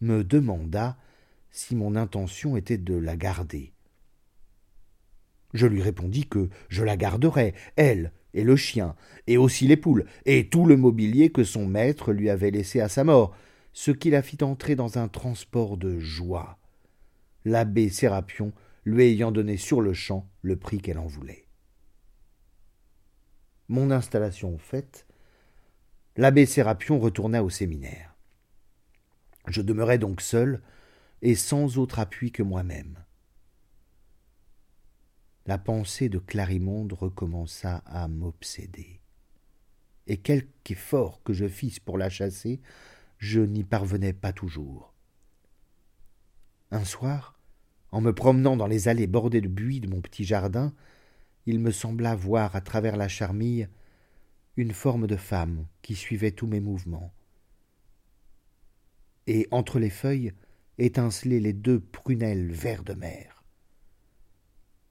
[0.00, 0.96] me demanda
[1.50, 3.72] si mon intention était de la garder.
[5.54, 8.94] Je lui répondis que je la garderais, elle, et le chien,
[9.26, 12.88] et aussi les poules, et tout le mobilier que son maître lui avait laissé à
[12.88, 13.34] sa mort,
[13.72, 16.58] ce qui la fit entrer dans un transport de joie,
[17.44, 18.52] l'abbé Sérapion
[18.84, 21.46] lui ayant donné sur le champ le prix qu'elle en voulait.
[23.68, 25.06] Mon installation faite,
[26.16, 28.05] l'abbé Sérapion retourna au séminaire.
[29.46, 30.62] Je demeurai donc seul
[31.22, 32.98] et sans autre appui que moi-même
[35.46, 39.00] la pensée de Clarimonde recommença à m'obséder.
[40.08, 42.60] Et quelque effort que je fisse pour la chasser,
[43.18, 44.92] je n'y parvenais pas toujours.
[46.70, 47.38] Un soir,
[47.92, 50.74] en me promenant dans les allées bordées de buis de mon petit jardin,
[51.46, 53.68] il me sembla voir à travers la charmille
[54.56, 57.12] une forme de femme qui suivait tous mes mouvements.
[59.26, 60.32] Et entre les feuilles
[60.78, 63.36] étincelaient les deux prunelles vert de mer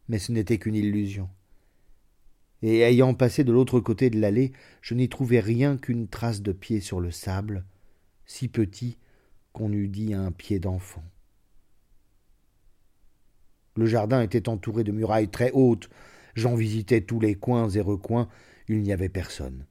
[0.07, 1.29] mais ce n'était qu'une illusion.
[2.61, 6.51] Et ayant passé de l'autre côté de l'allée, je n'y trouvais rien qu'une trace de
[6.51, 7.65] pied sur le sable,
[8.25, 8.97] si petit
[9.53, 11.03] qu'on eût dit un pied d'enfant.
[13.75, 15.89] Le jardin était entouré de murailles très hautes,
[16.33, 18.29] j'en visitais tous les coins et recoins,
[18.67, 19.65] il n'y avait personne.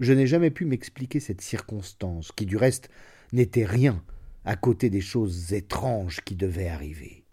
[0.00, 2.88] Je n'ai jamais pu m'expliquer cette circonstance, qui du reste
[3.32, 4.02] n'était rien
[4.46, 7.24] à côté des choses étranges qui devaient arriver.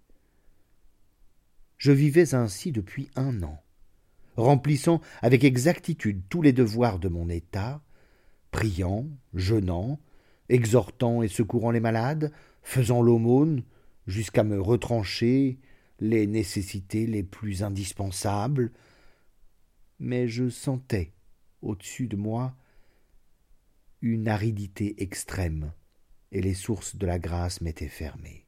[1.78, 3.64] Je vivais ainsi depuis un an,
[4.36, 7.82] remplissant avec exactitude tous les devoirs de mon état,
[8.52, 10.00] priant, jeûnant,
[10.50, 13.64] exhortant et secourant les malades, faisant l'aumône,
[14.08, 15.58] jusqu'à me retrancher
[16.00, 18.72] les nécessités les plus indispensables,
[20.00, 21.14] mais je sentais
[21.62, 22.56] au-dessus de moi
[24.02, 25.74] une aridité extrême,
[26.32, 28.48] et les sources de la grâce m'étaient fermées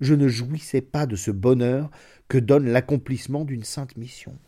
[0.00, 1.90] je ne jouissais pas de ce bonheur
[2.28, 4.38] que donne l'accomplissement d'une sainte mission.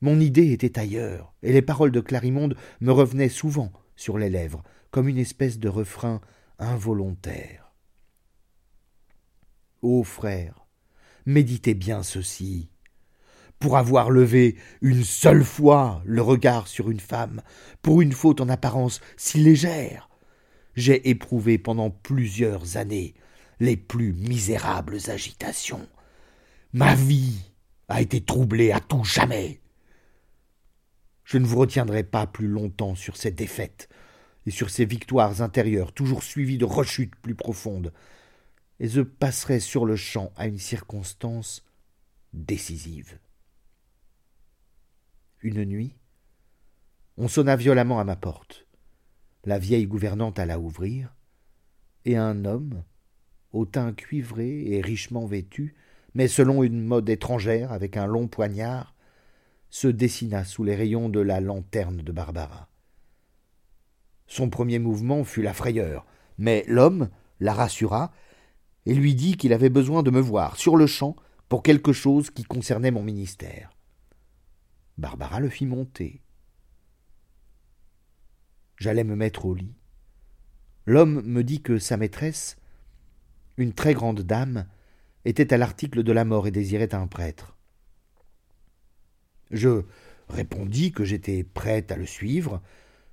[0.00, 4.62] Mon idée était ailleurs, et les paroles de Clarimonde me revenaient souvent sur les lèvres,
[4.90, 6.20] comme une espèce de refrain
[6.58, 7.72] involontaire.
[9.80, 10.66] Ô frère,
[11.24, 12.71] méditez bien ceci.
[13.62, 17.42] Pour avoir levé une seule fois le regard sur une femme,
[17.80, 20.10] pour une faute en apparence si légère,
[20.74, 23.14] j'ai éprouvé pendant plusieurs années
[23.60, 25.86] les plus misérables agitations.
[26.72, 27.38] Ma vie
[27.86, 29.60] a été troublée à tout jamais.
[31.22, 33.88] Je ne vous retiendrai pas plus longtemps sur ces défaites
[34.44, 37.92] et sur ces victoires intérieures toujours suivies de rechutes plus profondes.
[38.80, 41.64] et je passerai sur le champ à une circonstance
[42.32, 43.20] décisive.
[45.44, 45.96] Une nuit,
[47.16, 48.64] on sonna violemment à ma porte.
[49.44, 51.16] La vieille gouvernante alla ouvrir,
[52.04, 52.84] et un homme,
[53.50, 55.74] au teint cuivré et richement vêtu,
[56.14, 58.94] mais selon une mode étrangère, avec un long poignard,
[59.68, 62.68] se dessina sous les rayons de la lanterne de Barbara.
[64.28, 66.06] Son premier mouvement fut la frayeur,
[66.38, 68.12] mais l'homme la rassura
[68.86, 71.16] et lui dit qu'il avait besoin de me voir sur le champ
[71.48, 73.72] pour quelque chose qui concernait mon ministère.
[74.98, 76.22] Barbara le fit monter.
[78.76, 79.74] J'allais me mettre au lit.
[80.86, 82.56] L'homme me dit que sa maîtresse,
[83.56, 84.66] une très grande dame,
[85.24, 87.56] était à l'article de la mort et désirait un prêtre.
[89.50, 89.82] Je
[90.28, 92.62] répondis que j'étais prête à le suivre,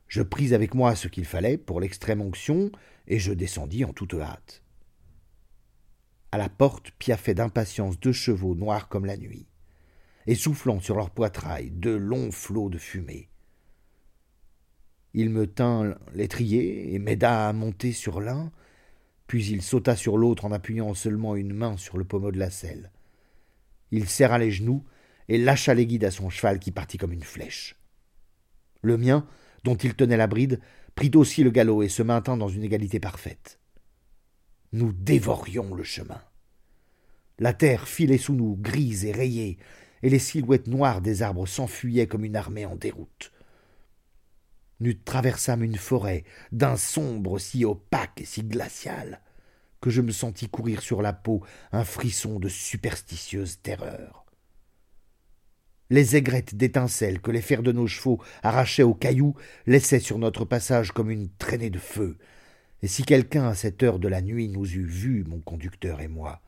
[0.08, 2.72] je pris avec moi ce qu'il fallait pour l'extrême onction,
[3.08, 4.64] et je descendis en toute hâte.
[6.32, 9.48] À la porte piaffaient d'impatience deux chevaux noirs comme la nuit,
[10.30, 13.30] et soufflant sur leur poitrail de longs flots de fumée.
[15.16, 18.52] Il me tint l'étrier et m'aida à monter sur l'un,
[19.26, 22.52] puis il sauta sur l'autre en appuyant seulement une main sur le pommeau de la
[22.52, 22.92] selle.
[23.90, 24.86] Il serra les genoux
[25.30, 27.76] et lâcha les guides à son cheval qui partit comme une flèche.
[28.84, 29.26] Le mien,
[29.64, 30.60] dont il tenait la bride,
[30.94, 33.60] prit aussi le galop et se maintint dans une égalité parfaite.
[34.74, 36.22] Nous dévorions le chemin.
[37.40, 39.58] La terre filait sous nous, grise et rayée,
[40.04, 43.32] et les silhouettes noires des arbres s'enfuyaient comme une armée en déroute.
[44.80, 49.22] Nous traversâmes une forêt d'un sombre si opaque et si glacial
[49.82, 54.26] que je me sentis courir sur la peau un frisson de superstitieuse terreur.
[55.90, 59.36] Les aigrettes d'étincelles que les fers de nos chevaux arrachaient aux cailloux
[59.66, 62.18] laissaient sur notre passage comme une traînée de feu,
[62.82, 66.08] et si quelqu'un à cette heure de la nuit nous eût vus, mon conducteur et
[66.08, 66.42] moi,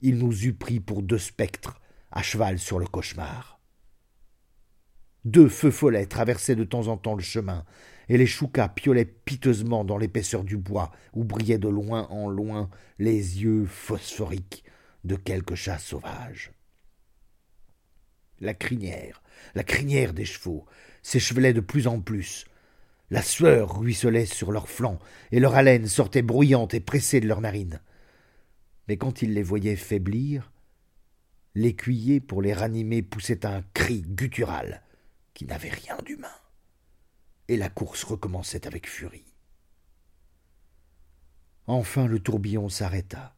[0.00, 1.80] il nous eût pris pour deux spectres
[2.16, 3.60] à cheval sur le cauchemar.
[5.26, 7.66] Deux feux follets traversaient de temps en temps le chemin,
[8.08, 12.70] et les choucas piolaient piteusement dans l'épaisseur du bois, où brillaient de loin en loin
[12.98, 14.64] les yeux phosphoriques
[15.04, 16.52] de quelques chats sauvages.
[18.40, 19.22] La crinière,
[19.54, 20.64] la crinière des chevaux,
[21.02, 22.46] s'échevelait de plus en plus.
[23.10, 25.00] La sueur ruisselait sur leurs flancs,
[25.32, 27.82] et leur haleine sortait bruyante et pressée de leurs narines.
[28.88, 30.50] Mais quand ils les voyaient faiblir,
[31.56, 34.82] l'écuyer, pour les ranimer, poussait un cri guttural
[35.32, 36.28] qui n'avait rien d'humain.
[37.48, 39.32] Et la course recommençait avec furie.
[41.66, 43.34] Enfin le tourbillon s'arrêta.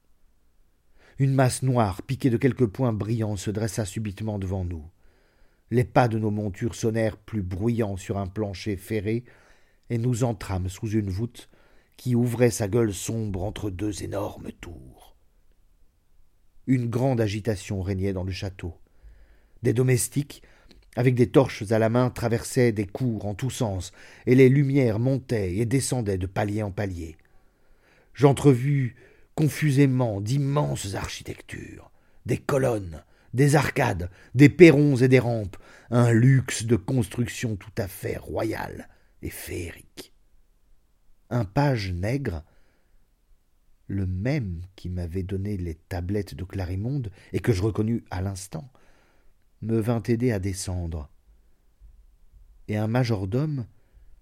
[1.20, 4.90] Une masse noire, piquée de quelques points brillants, se dressa subitement devant nous.
[5.70, 9.24] Les pas de nos montures sonnèrent plus bruyants sur un plancher ferré,
[9.90, 11.48] et nous entrâmes sous une voûte
[11.96, 14.97] qui ouvrait sa gueule sombre entre deux énormes tours.
[16.68, 18.74] Une grande agitation régnait dans le château.
[19.62, 20.42] Des domestiques,
[20.96, 23.90] avec des torches à la main, traversaient des cours en tous sens,
[24.26, 27.16] et les lumières montaient et descendaient de palier en palier.
[28.12, 28.90] J'entrevis
[29.34, 31.90] confusément d'immenses architectures,
[32.26, 33.02] des colonnes,
[33.32, 35.56] des arcades, des perrons et des rampes,
[35.90, 38.90] un luxe de construction tout à fait royal
[39.22, 40.12] et féerique.
[41.30, 42.44] Un page nègre,
[43.89, 48.70] le même qui m'avait donné les tablettes de Clarimonde et que je reconnus à l'instant,
[49.62, 51.11] me vint aider à descendre.
[52.68, 53.66] Et un majordome,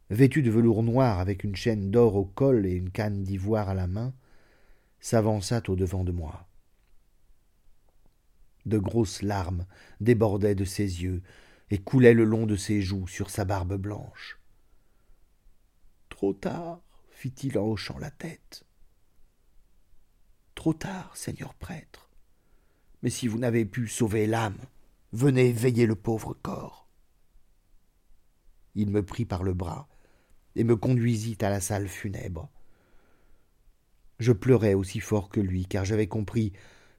[0.09, 3.75] vêtu de velours noir avec une chaîne d'or au col et une canne d'ivoire à
[3.75, 4.15] la main,
[5.01, 6.49] s'avança au-devant de moi.
[8.67, 9.67] De grosses larmes
[10.01, 11.23] débordaient de ses yeux
[11.71, 14.39] et coulaient le long de ses joues sur sa barbe blanche.
[16.09, 18.66] Trop tard, fit-il en hochant la tête.
[20.57, 22.11] Trop tard, seigneur prêtre.
[23.03, 24.59] Mais si vous n'avez pu sauver l'âme,
[25.13, 26.89] Venez veiller le pauvre corps.
[28.75, 29.89] Il me prit par le bras
[30.57, 32.51] et me conduisit à la salle funèbre.
[34.19, 36.53] Je pleurais aussi fort que lui, car j'avais compris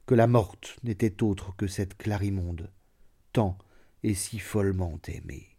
[0.06, 2.72] que la morte n'était autre que cette Clarimonde,
[3.32, 3.56] tant
[4.02, 5.56] et si follement aimée.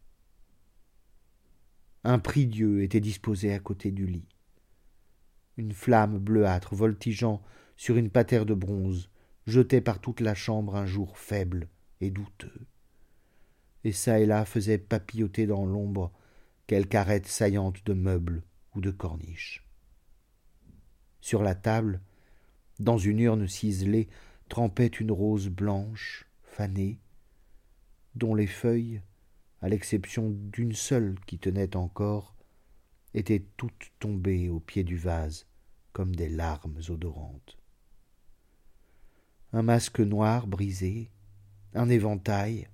[2.04, 4.28] Un prie-dieu était disposé à côté du lit.
[5.56, 7.42] Une flamme bleuâtre voltigeant
[7.80, 9.10] sur une patère de bronze
[9.48, 11.70] jetait par toute la chambre un jour faible
[12.02, 12.68] et douteux.
[13.86, 16.12] Et çà et là faisait papilloter dans l'ombre
[16.68, 18.44] quelque arête saillante de meubles
[18.76, 19.66] ou de corniches.
[21.22, 22.02] Sur la table,
[22.82, 24.10] dans une urne ciselée,
[24.50, 27.00] trempait une rose blanche, fanée,
[28.14, 29.02] dont les feuilles,
[29.62, 32.36] à l'exception d'une seule qui tenait encore,
[33.14, 35.48] étaient toutes tombées au pied du vase
[35.94, 37.59] comme des larmes odorantes.
[39.52, 41.10] Un masque noir brisé,
[41.74, 42.68] un éventail,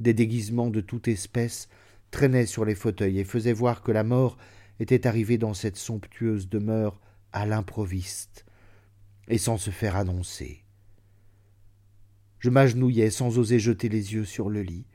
[0.00, 1.68] des déguisements de toute espèce
[2.10, 4.36] traînaient sur les fauteuils et faisaient voir que la mort
[4.78, 7.00] était arrivée dans cette somptueuse demeure
[7.32, 8.44] à l'improviste
[9.28, 10.64] et sans se faire annoncer.
[12.38, 14.86] Je m'agenouillai sans oser jeter les yeux sur le lit,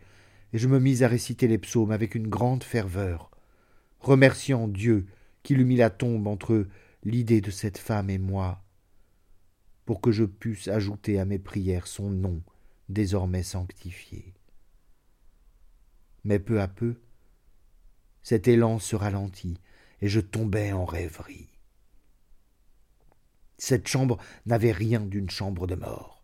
[0.53, 3.31] et je me mis à réciter les psaumes avec une grande ferveur,
[3.99, 5.07] remerciant Dieu
[5.43, 6.67] qui eût mis la tombe entre
[7.03, 8.61] l'idée de cette femme et moi,
[9.89, 12.43] pour que je pusse ajouter à mes prières son nom
[12.89, 14.35] désormais sanctifié.
[16.23, 17.01] Mais peu à peu,
[18.21, 19.57] cet élan se ralentit,
[20.01, 21.49] et je tombai en rêverie.
[23.57, 26.23] Cette chambre n'avait rien d'une chambre de mort.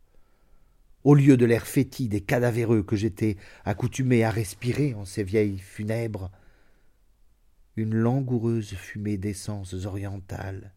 [1.03, 5.57] Au lieu de l'air fétide et cadavéreux que j'étais accoutumé à respirer en ces vieilles
[5.57, 6.30] funèbres,
[7.78, 10.74] une langoureuse fumée d'essences orientales,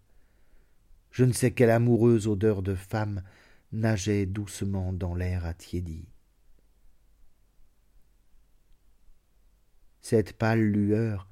[1.11, 3.23] je ne sais quelle amoureuse odeur de femme
[3.73, 6.09] nageait doucement dans l'air attiédi.
[10.01, 11.29] Cette pâle lueur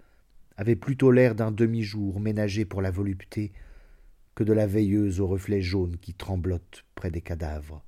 [0.56, 3.52] avait plutôt l'air d'un demi-jour ménagé pour la volupté
[4.34, 7.82] que de la veilleuse aux reflets jaunes qui tremblotent près des cadavres.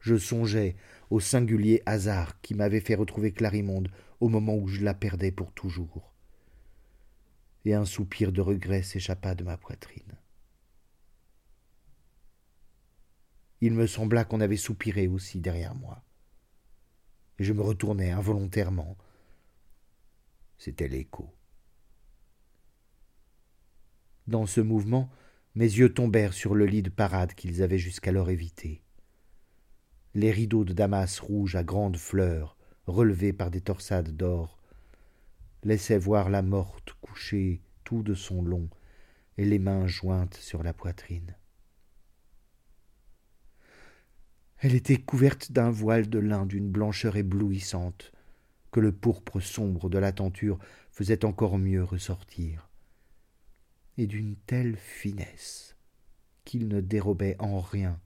[0.00, 0.76] Je songeais
[1.10, 3.90] au singulier hasard qui m'avait fait retrouver Clarimonde
[4.20, 6.12] au moment où je la perdais pour toujours.
[7.64, 10.16] Et un soupir de regret s'échappa de ma poitrine.
[13.60, 16.02] Il me sembla qu'on avait soupiré aussi derrière moi.
[17.38, 18.96] Et je me retournai involontairement.
[20.58, 21.34] C'était l'écho.
[24.26, 25.10] Dans ce mouvement,
[25.54, 28.82] mes yeux tombèrent sur le lit de parade qu'ils avaient jusqu'alors évité.
[30.14, 32.56] Les rideaux de damas rouge à grandes fleurs,
[32.86, 34.57] relevés par des torsades d'or,
[35.62, 38.68] laissaient voir la morte couchée tout de son long
[39.36, 41.36] et les mains jointes sur la poitrine.
[44.58, 48.12] Elle était couverte d'un voile de lin d'une blancheur éblouissante,
[48.72, 50.58] que le pourpre sombre de la tenture
[50.90, 52.68] faisait encore mieux ressortir,
[53.96, 55.76] et d'une telle finesse
[56.44, 58.00] qu'il ne dérobait en rien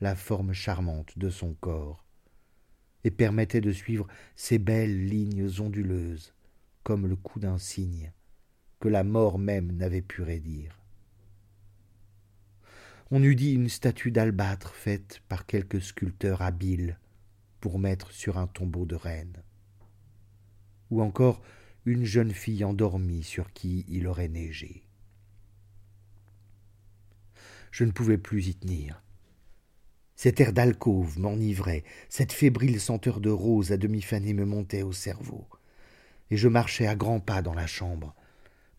[0.00, 2.04] la forme charmante de son corps,
[3.04, 6.34] et permettait de suivre ces belles lignes onduleuses,
[6.82, 8.12] comme le coup d'un cygne,
[8.80, 10.82] que la mort même n'avait pu raidir
[13.14, 16.98] on eût dit une statue d'albâtre faite par quelque sculpteur habile
[17.60, 19.42] pour mettre sur un tombeau de reine,
[20.90, 21.42] ou encore
[21.84, 24.86] une jeune fille endormie sur qui il aurait neigé.
[27.70, 29.02] Je ne pouvais plus y tenir.
[30.16, 34.92] Cet air d'alcôve m'enivrait, cette fébrile senteur de rose à demi fanée me montait au
[34.92, 35.46] cerveau,
[36.32, 38.14] et je marchais à grands pas dans la chambre,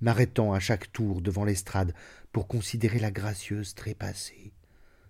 [0.02, 1.94] m'arrêtant à chaque tour devant l'estrade
[2.32, 4.54] pour considérer la gracieuse trépassée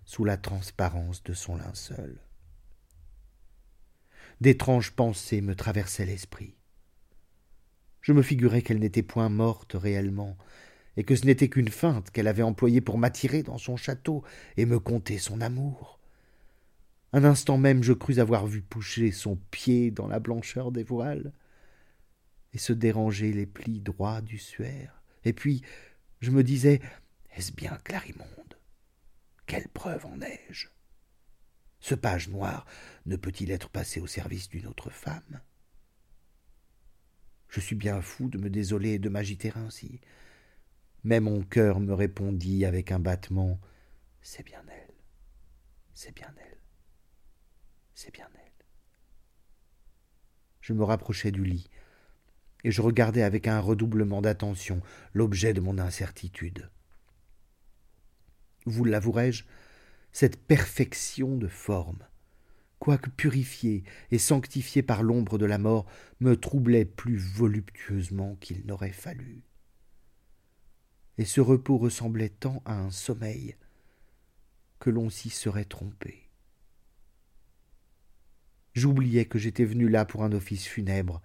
[0.04, 2.20] sous la transparence de son linceul.
[4.42, 6.54] D'étranges pensées me traversaient l'esprit.
[8.02, 10.36] Je me figurais qu'elle n'était point morte réellement,
[10.98, 14.22] et que ce n'était qu'une feinte qu'elle avait employée pour m'attirer dans son château
[14.58, 15.98] et me conter son amour.
[17.14, 21.32] Un instant même je crus avoir vu pousser son pied dans la blancheur des voiles
[22.54, 25.02] et se déranger les plis droits du suaire.
[25.24, 25.62] Et puis,
[26.20, 26.80] je me disais,
[27.34, 28.58] est-ce bien Clarimonde?
[29.46, 30.68] Quelle preuve en ai-je?
[31.80, 32.64] Ce page noir
[33.04, 35.42] ne peut-il être passé au service d'une autre femme?
[37.48, 40.00] Je suis bien fou de me désoler et de m'agiter ainsi.
[41.02, 43.60] Mais mon cœur me répondit avec un battement
[44.22, 44.94] C'est bien elle,
[45.92, 46.58] c'est bien elle,
[47.94, 48.66] c'est bien elle.
[50.62, 51.68] Je me rapprochai du lit,
[52.64, 54.80] et je regardais avec un redoublement d'attention
[55.12, 56.70] l'objet de mon incertitude.
[58.66, 59.44] Vous l'avouerai-je,
[60.12, 61.98] cette perfection de forme,
[62.78, 65.86] quoique purifiée et sanctifiée par l'ombre de la mort,
[66.20, 69.42] me troublait plus voluptueusement qu'il n'aurait fallu.
[71.18, 73.56] Et ce repos ressemblait tant à un sommeil
[74.78, 76.30] que l'on s'y serait trompé.
[78.72, 81.22] J'oubliais que j'étais venu là pour un office funèbre,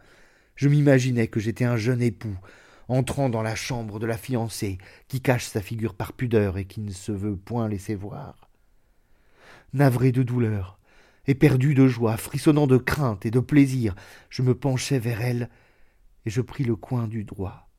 [0.59, 2.37] je m'imaginais que j'étais un jeune époux,
[2.89, 6.81] entrant dans la chambre de la fiancée, qui cache sa figure par pudeur et qui
[6.81, 8.49] ne se veut point laisser voir.
[9.71, 10.77] Navré de douleur,
[11.27, 13.95] éperdu de joie, frissonnant de crainte et de plaisir,
[14.29, 15.49] je me penchai vers elle
[16.25, 17.69] et je pris le coin du droit.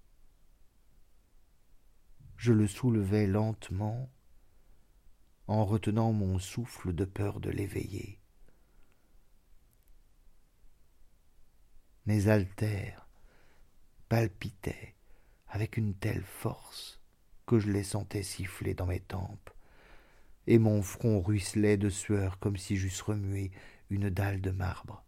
[2.39, 4.11] Je le soulevai lentement,
[5.49, 8.20] en retenant mon souffle de peur de l'éveiller.
[12.11, 13.07] Mes altères
[14.09, 14.97] palpitaient
[15.47, 17.01] avec une telle force
[17.47, 19.51] que je les sentais siffler dans mes tempes,
[20.49, 23.53] et mon front ruisselait de sueur comme si j'eusse remué
[23.91, 25.05] une dalle de marbre.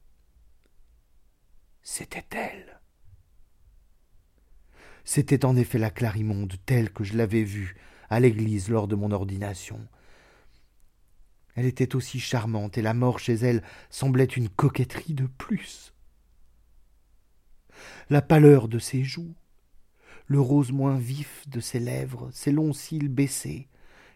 [1.82, 2.80] C'était elle.
[5.03, 7.74] C'était en effet la Clarimonde telle que je l'avais vue
[8.11, 9.88] à l'église lors de mon ordination.
[11.57, 15.92] Elle était aussi charmante, et la mort chez elle semblait une coquetterie de plus.
[18.11, 19.35] La pâleur de ses joues,
[20.26, 23.68] le rose moins vif de ses lèvres, ses longs cils baissés,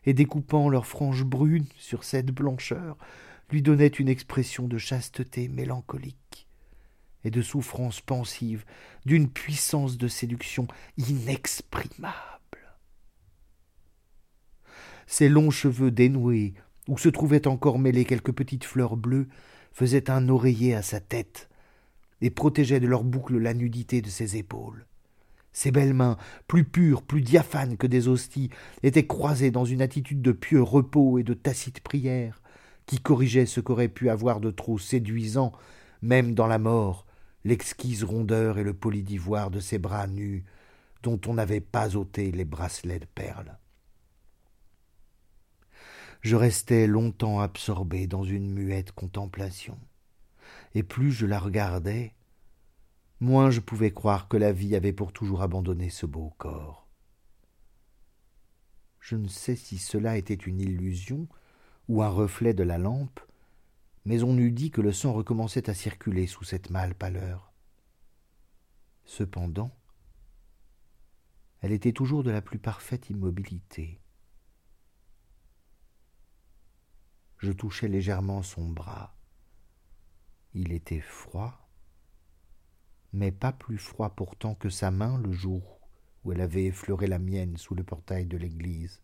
[0.04, 2.96] et découpant leurs franges brunes sur cette blancheur,
[3.50, 6.48] lui donnaient une expression de chasteté mélancolique
[7.24, 8.64] et de souffrance pensive,
[9.04, 12.14] d'une puissance de séduction inexprimable.
[15.08, 16.54] Ses longs cheveux dénoués,
[16.86, 19.26] où se trouvaient encore mêlées quelques petites fleurs bleues,
[19.72, 21.48] faisaient un oreiller à sa tête
[22.20, 24.86] et protégeaient de leurs boucles la nudité de ses épaules.
[25.52, 28.50] Ses belles mains, plus pures, plus diaphanes que des hosties,
[28.82, 32.42] étaient croisées dans une attitude de pieux repos et de tacite prière,
[32.84, 35.52] qui corrigeait ce qu'aurait pu avoir de trop séduisant,
[36.02, 37.06] même dans la mort,
[37.44, 40.44] l'exquise rondeur et le poli d'ivoire de ses bras nus,
[41.02, 43.58] dont on n'avait pas ôté les bracelets de perles.
[46.20, 49.78] Je restais longtemps absorbé dans une muette contemplation,
[50.76, 52.12] et plus je la regardais,
[53.18, 56.86] moins je pouvais croire que la vie avait pour toujours abandonné ce beau corps.
[59.00, 61.28] Je ne sais si cela était une illusion
[61.88, 63.20] ou un reflet de la lampe,
[64.04, 67.54] mais on eût dit que le sang recommençait à circuler sous cette mâle pâleur.
[69.06, 69.74] Cependant,
[71.62, 73.98] elle était toujours de la plus parfaite immobilité.
[77.38, 79.15] Je touchais légèrement son bras.
[80.58, 81.68] Il était froid,
[83.12, 85.78] mais pas plus froid pourtant que sa main le jour
[86.24, 89.02] où elle avait effleuré la mienne sous le portail de l'église.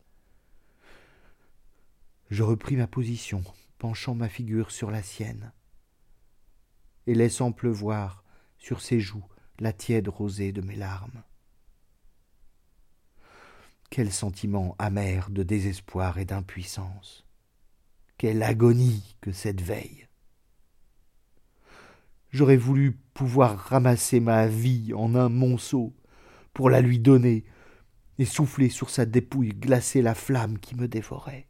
[2.30, 3.44] Je repris ma position,
[3.76, 5.52] penchant ma figure sur la sienne,
[7.06, 8.24] et laissant pleuvoir
[8.56, 9.28] sur ses joues
[9.58, 11.22] la tiède rosée de mes larmes.
[13.90, 17.26] Quel sentiment amer de désespoir et d'impuissance.
[18.16, 20.08] Quelle agonie que cette veille.
[22.32, 25.94] J'aurais voulu pouvoir ramasser ma vie en un monceau
[26.54, 27.44] pour la lui donner
[28.18, 31.46] et souffler sur sa dépouille glacée la flamme qui me dévorait.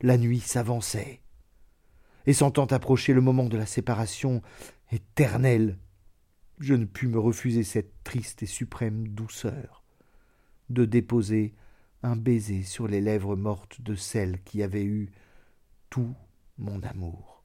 [0.00, 1.22] La nuit s'avançait,
[2.26, 4.42] et sentant approcher le moment de la séparation
[4.92, 5.76] éternelle,
[6.60, 9.82] je ne pus me refuser cette triste et suprême douceur
[10.70, 11.54] de déposer
[12.02, 15.10] un baiser sur les lèvres mortes de celle qui avait eu
[15.90, 16.14] tout
[16.58, 17.37] mon amour.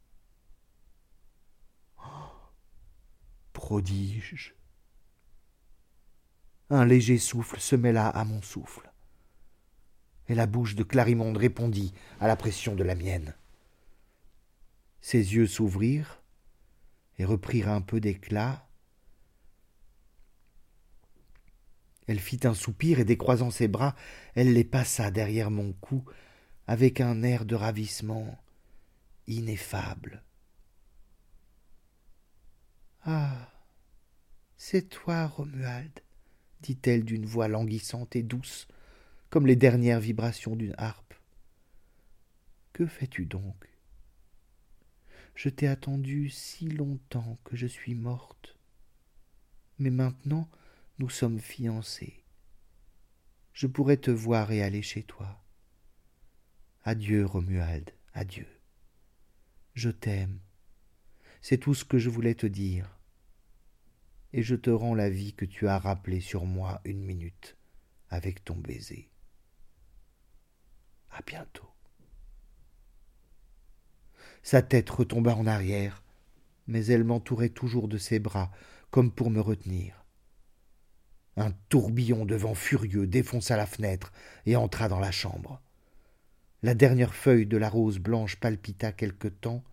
[6.70, 8.91] Un léger souffle se mêla à mon souffle,
[10.28, 13.36] et la bouche de Clarimonde répondit à la pression de la mienne.
[15.01, 16.22] Ses yeux s'ouvrirent
[17.18, 18.68] et reprirent un peu d'éclat.
[22.07, 23.95] Elle fit un soupir et décroisant ses bras,
[24.36, 26.03] elle les passa derrière mon cou
[26.68, 28.38] avec un air de ravissement
[29.28, 30.24] ineffable.
[33.05, 33.53] Ah.
[34.66, 35.91] C'est toi, Romuald,
[36.61, 38.66] dit-elle d'une voix languissante et douce,
[39.30, 41.14] comme les dernières vibrations d'une harpe.
[42.72, 43.68] Que fais-tu donc?
[45.36, 48.55] Je t'ai attendu si longtemps que je suis morte.
[49.80, 50.49] Mais maintenant
[50.97, 52.24] nous sommes fiancés.
[53.51, 55.43] Je pourrais te voir et aller chez toi.
[56.86, 58.47] Adieu, Romuald, adieu.
[59.74, 60.39] Je t'aime.
[61.41, 62.93] C'est tout ce que je voulais te dire
[64.34, 67.56] et je te rends la vie que tu as rappelée sur moi une minute
[68.10, 69.10] avec ton baiser.
[71.12, 71.70] À bientôt.
[74.42, 76.04] Sa tête retomba en arrière,
[76.68, 78.52] mais elle m'entourait toujours de ses bras,
[78.90, 80.04] comme pour me retenir.
[81.38, 84.12] Un tourbillon de vent furieux défonça la fenêtre
[84.46, 85.62] et entra dans la chambre.
[86.62, 89.64] La dernière feuille de la rose blanche palpita quelque temps,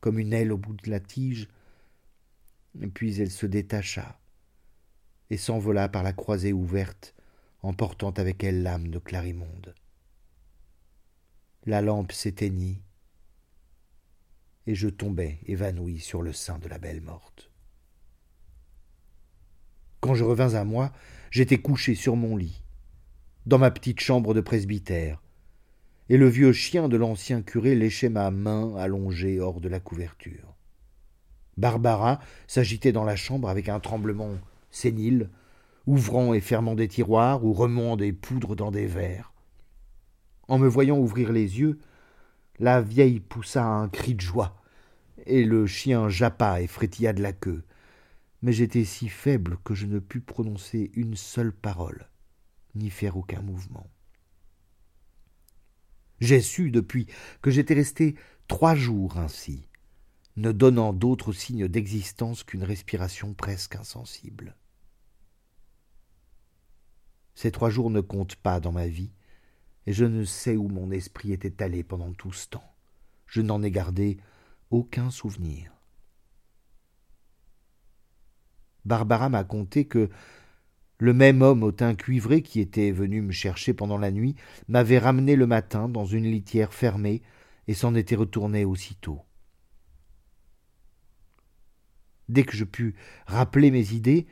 [0.00, 1.48] comme une aile au bout de la tige,
[2.92, 4.18] puis elle se détacha
[5.30, 7.14] et s'envola par la croisée ouverte,
[7.62, 9.74] emportant avec elle l'âme de Clarimonde.
[11.64, 12.82] La lampe s'éteignit,
[14.66, 17.50] et je tombai évanoui sur le sein de la belle morte.
[20.00, 20.92] Quand je revins à moi,
[21.30, 22.62] j'étais couché sur mon lit,
[23.46, 25.22] dans ma petite chambre de presbytère,
[26.08, 30.51] et le vieux chien de l'ancien curé léchait ma main allongée hors de la couverture.
[31.56, 34.30] Barbara s'agitait dans la chambre avec un tremblement
[34.70, 35.30] sénile,
[35.86, 39.32] ouvrant et fermant des tiroirs ou remuant des poudres dans des verres.
[40.48, 41.78] En me voyant ouvrir les yeux,
[42.58, 44.56] la vieille poussa un cri de joie,
[45.26, 47.64] et le chien jappa et frétilla de la queue.
[48.42, 52.08] Mais j'étais si faible que je ne pus prononcer une seule parole,
[52.74, 53.88] ni faire aucun mouvement.
[56.20, 57.06] J'ai su depuis
[57.40, 58.14] que j'étais resté
[58.48, 59.66] trois jours ainsi,
[60.36, 64.56] ne donnant d'autres signes d'existence qu'une respiration presque insensible.
[67.34, 69.12] Ces trois jours ne comptent pas dans ma vie,
[69.86, 72.74] et je ne sais où mon esprit était allé pendant tout ce temps.
[73.26, 74.18] Je n'en ai gardé
[74.70, 75.72] aucun souvenir.
[78.84, 80.10] Barbara m'a conté que
[80.98, 84.36] le même homme au teint cuivré qui était venu me chercher pendant la nuit
[84.68, 87.22] m'avait ramené le matin dans une litière fermée
[87.66, 89.20] et s'en était retourné aussitôt.
[92.28, 92.94] Dès que je pus
[93.26, 94.26] rappeler mes idées,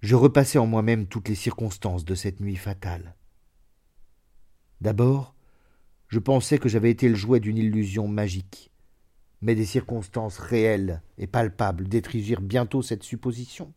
[0.00, 3.14] je repassai en moi-même toutes les circonstances de cette nuit fatale.
[4.80, 5.34] D'abord,
[6.06, 8.70] je pensais que j'avais été le jouet d'une illusion magique,
[9.42, 13.72] mais des circonstances réelles et palpables détruisirent bientôt cette supposition.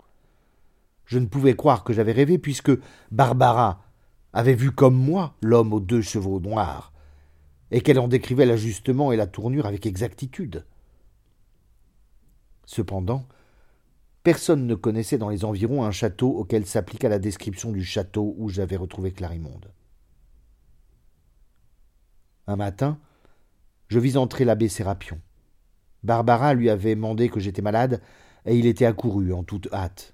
[1.06, 2.72] Je ne pouvais croire que j'avais rêvé, puisque
[3.12, 3.84] Barbara
[4.32, 6.94] avait vu comme moi l'homme aux deux chevaux noirs,
[7.72, 10.66] et qu'elle en décrivait l'ajustement et la tournure avec exactitude.
[12.72, 13.28] Cependant,
[14.24, 18.49] Personne ne connaissait dans les environs un château auquel s'appliqua la description du château où
[18.49, 19.74] j'avais retrouvé Clarimonde.
[22.45, 22.99] Un matin,
[23.88, 25.19] je vis entrer l'abbé Sérapion.
[26.03, 28.01] Barbara lui avait mandé que j'étais malade,
[28.45, 30.13] et il était accouru en toute hâte.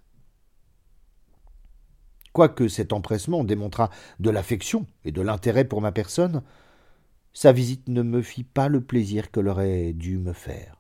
[2.32, 3.90] Quoique cet empressement démontrât
[4.20, 6.44] de l'affection et de l'intérêt pour ma personne,
[7.34, 10.77] sa visite ne me fit pas le plaisir qu'elle aurait dû me faire.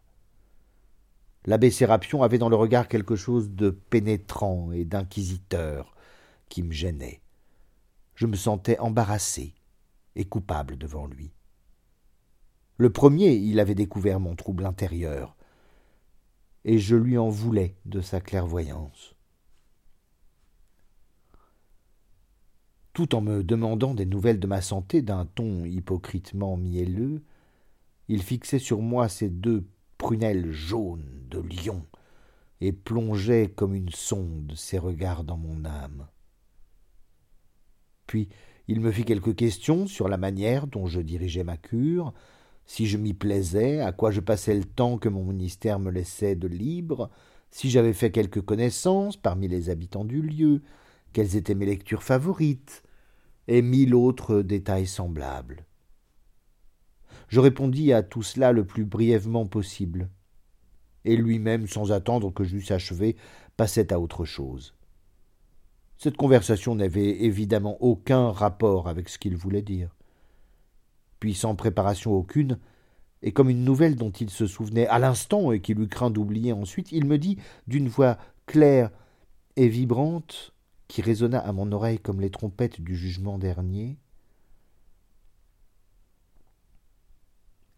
[1.47, 5.95] L'abbé Sérapion avait dans le regard quelque chose de pénétrant et d'inquisiteur
[6.49, 7.21] qui me gênait.
[8.15, 9.53] Je me sentais embarrassé
[10.17, 11.31] et coupable devant lui.
[12.75, 15.37] Le premier, il avait découvert mon trouble intérieur,
[16.65, 19.15] et je lui en voulais de sa clairvoyance.
[22.91, 27.23] Tout en me demandant des nouvelles de ma santé d'un ton hypocritement mielleux,
[28.09, 29.65] il fixait sur moi ses deux
[29.97, 31.85] prunelles jaunes de lion,
[32.61, 36.07] et plongeait comme une sonde ses regards dans mon âme.
[38.07, 38.29] Puis
[38.67, 42.13] il me fit quelques questions sur la manière dont je dirigeais ma cure,
[42.65, 46.35] si je m'y plaisais, à quoi je passais le temps que mon ministère me laissait
[46.35, 47.09] de libre,
[47.49, 50.61] si j'avais fait quelques connaissances parmi les habitants du lieu,
[51.13, 52.83] quelles étaient mes lectures favorites,
[53.47, 55.65] et mille autres détails semblables.
[57.29, 60.09] Je répondis à tout cela le plus brièvement possible.
[61.07, 63.15] Et lui-même, sans attendre que j'eusse achevé,
[63.55, 64.73] passait à autre chose.
[65.97, 69.95] Cette conversation n'avait évidemment aucun rapport avec ce qu'il voulait dire.
[71.21, 72.59] Puis, sans préparation aucune,
[73.23, 76.51] et comme une nouvelle dont il se souvenait à l'instant et qu'il eut craint d'oublier
[76.51, 77.37] ensuite, il me dit,
[77.67, 78.91] d'une voix claire
[79.55, 80.53] et vibrante,
[80.89, 83.97] qui résonna à mon oreille comme les trompettes du jugement dernier,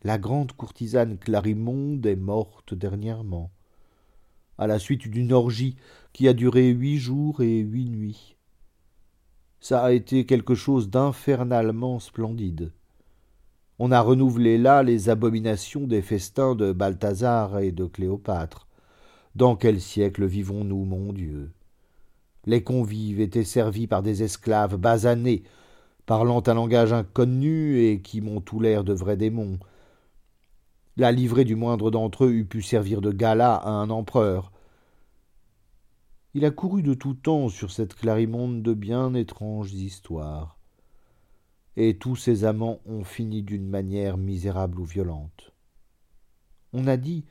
[0.03, 3.51] La grande courtisane Clarimonde est morte dernièrement,
[4.57, 5.75] à la suite d'une orgie
[6.13, 8.37] qui a duré huit jours et huit nuits.
[9.59, 12.71] Ça a été quelque chose d'infernalement splendide.
[13.77, 18.67] On a renouvelé là les abominations des festins de Balthazar et de Cléopâtre.
[19.35, 21.51] Dans quel siècle vivons-nous, mon Dieu?
[22.45, 25.43] Les convives étaient servis par des esclaves basanés,
[26.05, 29.59] parlant un langage inconnu et qui m'ont tout l'air de vrais démons,
[30.99, 34.51] la livrée du moindre d'entre eux eût pu servir de gala à un empereur.
[36.33, 40.59] Il a couru de tout temps sur cette clarimonde de bien étranges histoires.
[41.77, 45.53] Et tous ses amants ont fini d'une manière misérable ou violente.
[46.73, 47.23] On a dit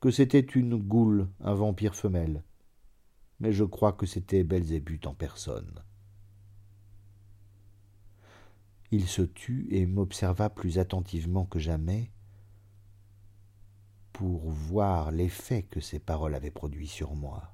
[0.00, 2.44] que c'était une goule, un vampire femelle.
[3.40, 5.80] Mais je crois que c'était Belzébuth en personne.
[8.90, 12.10] Il se tut et m'observa plus attentivement que jamais,
[14.14, 17.52] pour voir l'effet que ces paroles avaient produit sur moi.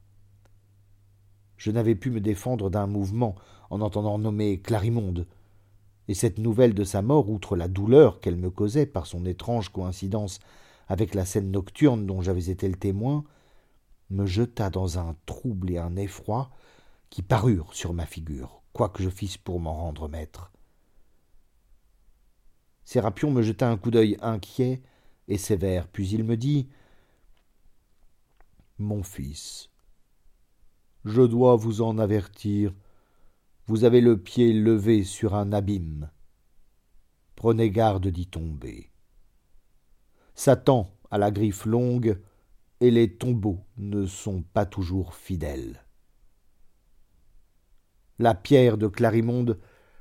[1.56, 3.34] Je n'avais pu me défendre d'un mouvement
[3.70, 5.26] en entendant nommer Clarimonde,
[6.06, 9.70] et cette nouvelle de sa mort, outre la douleur qu'elle me causait par son étrange
[9.70, 10.38] coïncidence
[10.86, 13.24] avec la scène nocturne dont j'avais été le témoin,
[14.11, 16.50] me jeta dans un trouble et un effroi
[17.08, 20.50] qui parurent sur ma figure, quoique je fisse pour m'en rendre maître.
[22.84, 24.82] Sérapion me jeta un coup d'œil inquiet
[25.28, 26.68] et sévère, puis il me dit
[28.78, 29.70] Mon fils,
[31.04, 32.74] je dois vous en avertir,
[33.66, 36.10] vous avez le pied levé sur un abîme.
[37.36, 38.90] Prenez garde d'y tomber.
[40.34, 42.20] Satan a la griffe longue,
[42.80, 45.84] et les tombeaux ne sont pas toujours fidèles.
[48.18, 49.58] La pierre de Clarimonde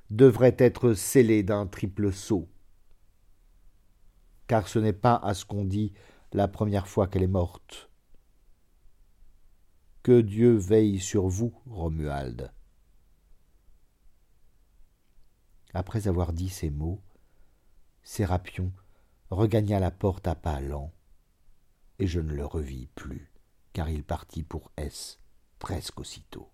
[0.10, 2.50] devrait être scellée d'un triple sceau,
[4.50, 5.94] car ce n'est pas à ce qu'on dit
[6.34, 7.92] la première fois qu'elle est morte.
[10.02, 12.52] Que Dieu veille sur vous, Romuald.
[15.76, 17.00] Après avoir dit ces mots,
[18.02, 18.74] Sérapion
[19.30, 20.94] regagna la porte à pas lents,
[22.00, 23.32] et je ne le revis plus,
[23.72, 25.20] car il partit pour S
[25.60, 26.50] presque aussitôt.